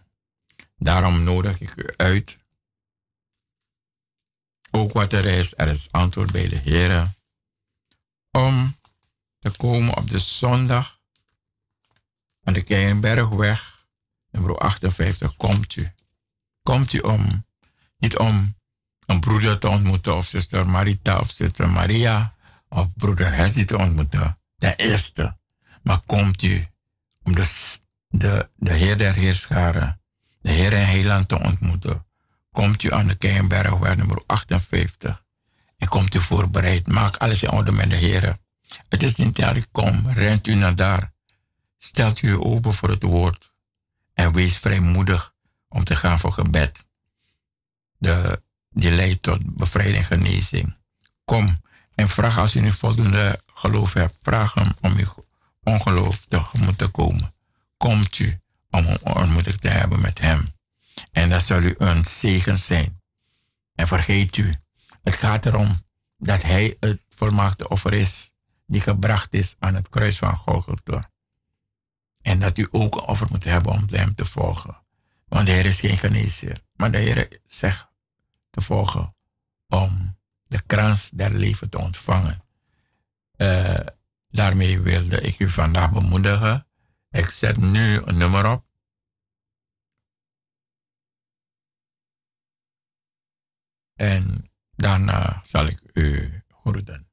[0.77, 2.39] Daarom nodig ik u uit.
[4.71, 7.13] Ook wat er is, er is antwoord bij de Heer.
[8.31, 8.77] Om
[9.39, 11.01] te komen op de zondag
[12.43, 13.85] aan de Keienbergweg,
[14.31, 15.89] nummer 58, komt u.
[16.63, 17.47] Komt u om,
[17.99, 18.57] niet om
[19.07, 22.35] een broeder te ontmoeten of zuster Marita of zuster Maria
[22.69, 25.39] of broeder Hessie te ontmoeten, ten eerste.
[25.83, 26.67] Maar komt u
[27.23, 27.79] om de,
[28.09, 30.01] de, de Heer der Heerscharen,
[30.41, 32.07] de Heer en Heiland te ontmoeten.
[32.53, 35.25] Komt u aan de Keienbergweg nummer 58
[35.77, 36.87] en komt u voorbereid.
[36.87, 38.39] Maak alles in orde met de Heer.
[38.89, 41.13] Het is niet ik kom, rent u naar daar.
[41.79, 43.53] Stelt u open voor het woord
[44.13, 45.35] en wees vrijmoedig
[45.69, 46.85] om te gaan voor gebed.
[47.99, 50.77] De, die leidt tot bevrijding en genezing.
[51.25, 51.61] Kom
[51.95, 55.25] en vraag als u niet voldoende geloof hebt, vraag hem om uw
[55.63, 57.35] ongeloof tegemoet te komen.
[57.77, 58.39] Komt u
[58.71, 60.53] om een ontmoeting te hebben met hem.
[61.13, 63.01] En dat zal u een zegen zijn.
[63.75, 64.55] En vergeet u,
[65.03, 65.83] het gaat erom
[66.19, 68.33] dat hij het volmaakte offer is
[68.67, 71.11] die gebracht is aan het kruis van Golgotha.
[72.23, 74.79] En dat u ook een offer moet hebben om hem te volgen.
[75.29, 76.61] Want de Heer is geen genezer.
[76.77, 77.89] Maar de Heer zegt
[78.51, 79.15] te volgen
[79.69, 80.17] om
[80.47, 82.43] de krans der leven te ontvangen.
[83.37, 83.75] Uh,
[84.31, 86.67] daarmee wilde ik u vandaag bemoedigen.
[87.11, 88.65] Ik zet nu een nummer op.
[94.01, 97.09] En daarna zal ik u groeten.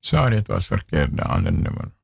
[0.00, 1.99] Sorry, het was verkeerd, de andere nummer.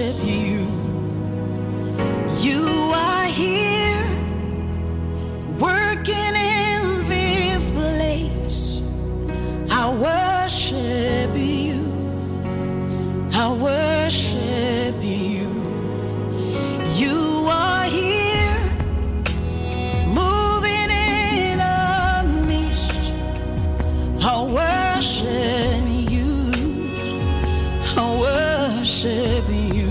[0.00, 0.66] worship you.
[2.40, 2.64] You
[2.94, 4.02] are here
[5.58, 8.80] working in this place.
[9.70, 11.84] I worship you.
[13.34, 15.48] I worship you.
[16.96, 18.58] You are here
[20.08, 23.12] moving in a mist.
[24.22, 26.42] I worship you.
[27.96, 29.44] I worship
[29.74, 29.89] you.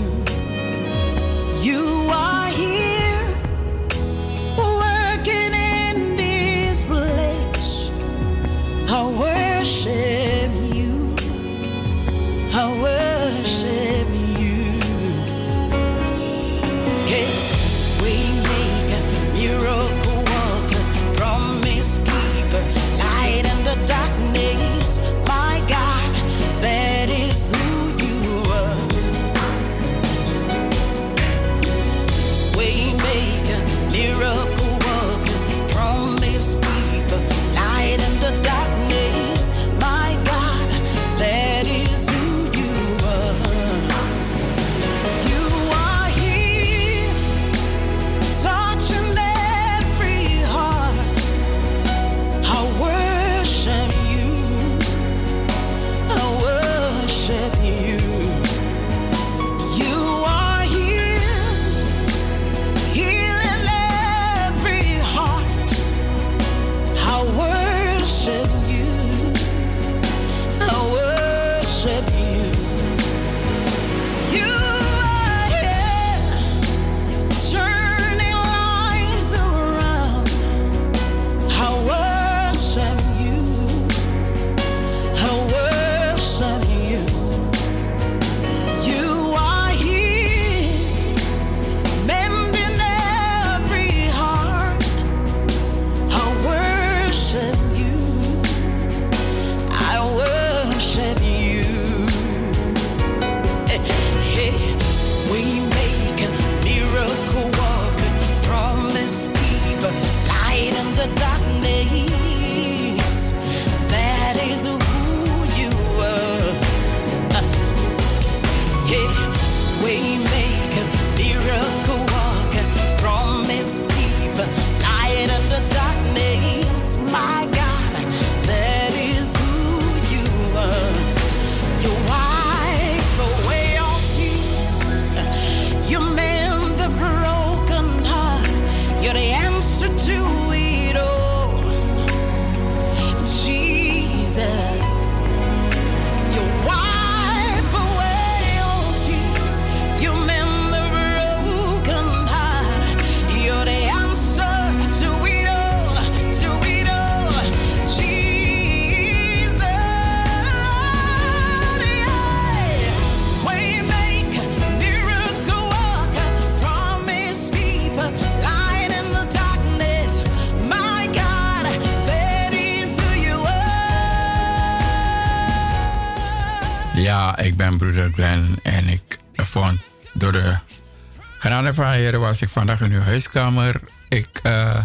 [181.80, 183.80] Van was ik vandaag in uw huiskamer.
[184.08, 184.84] Ik eh,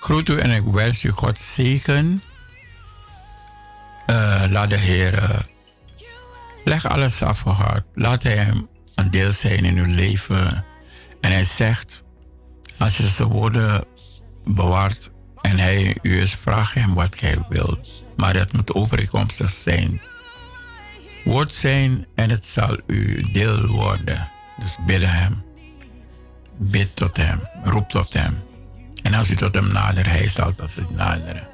[0.00, 2.22] groet u en ik wens u God zegen.
[4.06, 5.38] Eh, laat de Heer, eh,
[6.64, 7.84] leg alles af voor hart.
[7.94, 10.64] Laat hem een deel zijn in uw leven.
[11.20, 12.04] En Hij zegt,
[12.78, 13.84] als je zijn woorden
[14.44, 15.10] bewaart
[15.40, 17.78] en Hij u eens vraagt hem wat Hij wil.
[18.16, 20.00] Maar het moet overeenkomstig zijn
[21.24, 24.28] woord zijn en het zal u deel worden.
[24.58, 25.43] Dus bidden hem.
[26.58, 27.40] Bid tot hem.
[27.64, 28.42] Roep tot hem.
[29.02, 31.48] En als u tot hem nadert, hij zal tot u naderen.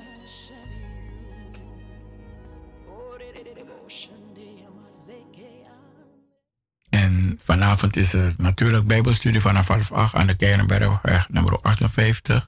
[6.91, 12.47] En vanavond is er natuurlijk Bijbelstudie vanaf half acht aan de Keienbergweg nummer 58.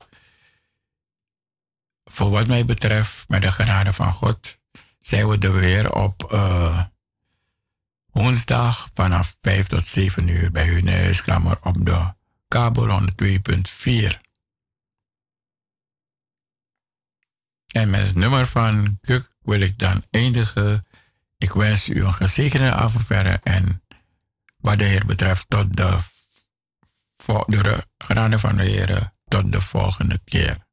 [2.05, 4.59] Voor wat mij betreft, met de genade van God,
[4.99, 6.81] zijn we er weer op eh,
[8.13, 12.13] woensdag vanaf 5 tot 7 uur bij hun huiskamer op de
[12.53, 14.21] kabel 102.4.
[17.67, 20.87] En met het nummer van Kuk wil ik dan eindigen.
[21.39, 23.83] Ik wens u een gezegende avond verder en
[24.57, 25.99] wat de Heer betreft tot de,
[27.47, 30.67] de genade van de Heer tot de volgende keer.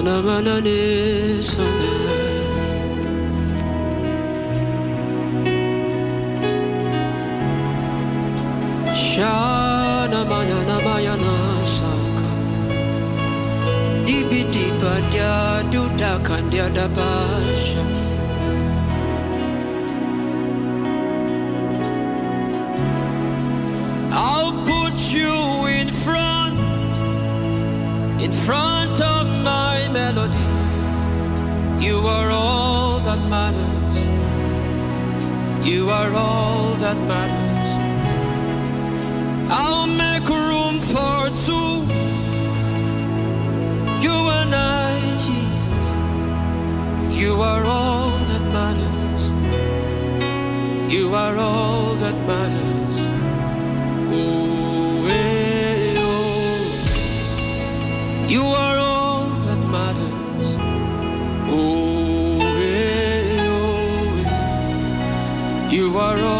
[0.00, 1.90] sana bana ne sana
[11.76, 12.28] saka
[14.06, 14.42] Dibi
[15.72, 16.12] duda
[24.12, 26.56] I'll put you in front
[28.24, 29.19] in front of
[29.92, 30.46] melody.
[31.84, 33.96] You are all that matters.
[35.66, 37.70] You are all that matters.
[39.50, 41.86] I'll make room for two.
[44.04, 45.86] You and I, Jesus.
[47.20, 49.22] You are all that matters.
[50.92, 52.96] You are all that matters.
[54.12, 56.60] Oh, hey, eh, oh.
[58.28, 58.79] You are
[65.90, 66.39] you are all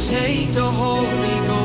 [0.00, 1.59] Say the Holy Ghost.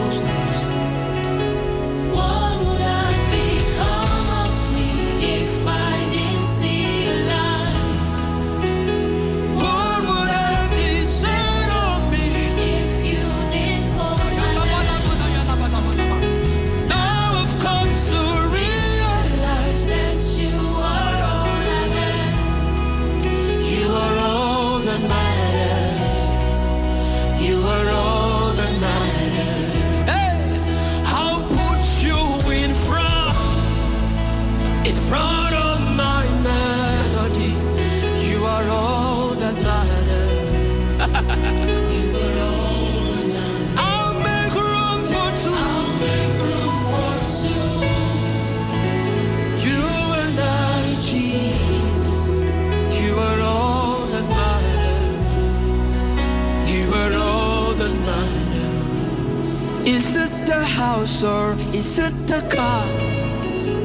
[60.96, 62.86] house or is it the car?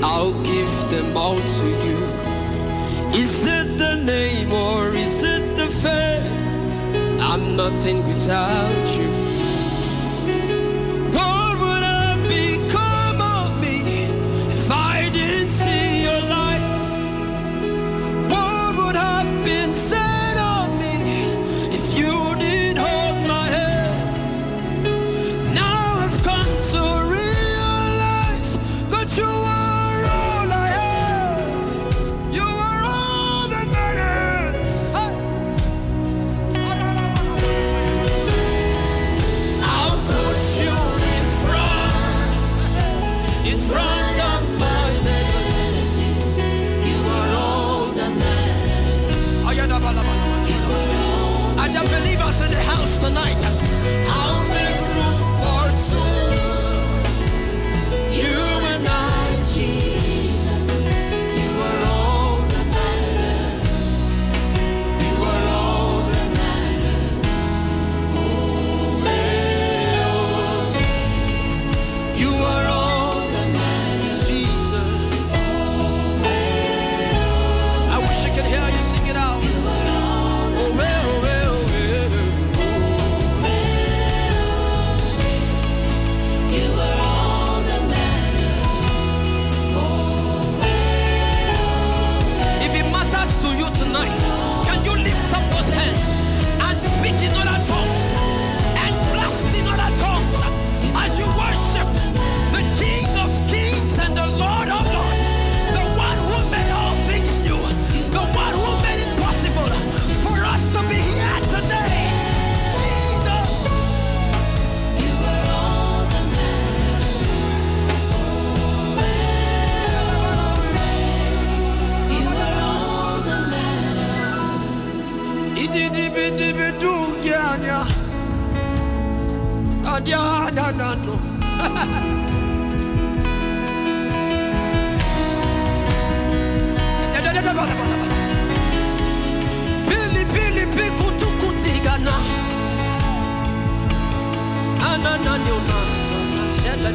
[0.03, 1.99] I'll give them all to you.
[3.23, 6.33] Is it the name or is it the fame?
[7.21, 9.10] I'm nothing without you.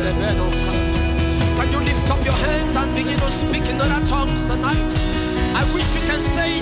[0.06, 4.94] Can you lift up your hands and begin to speak in other tongues tonight?
[5.58, 6.62] I wish you can say,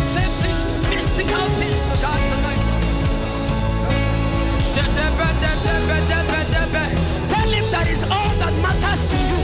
[0.00, 2.64] say things, mystical things to God tonight.
[7.28, 9.42] Tell him that is all that matters to you.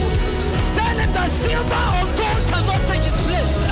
[0.72, 3.68] Tell him that silver or gold cannot take his place.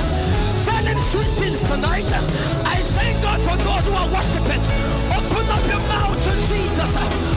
[0.69, 2.12] Tell him sweet things tonight.
[2.69, 4.61] I thank God for those who are worshiping.
[5.16, 7.32] Open up your mouth to Jesus.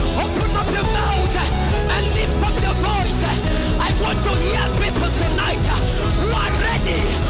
[4.06, 5.66] want to hear people tonight
[6.22, 7.25] we are ready.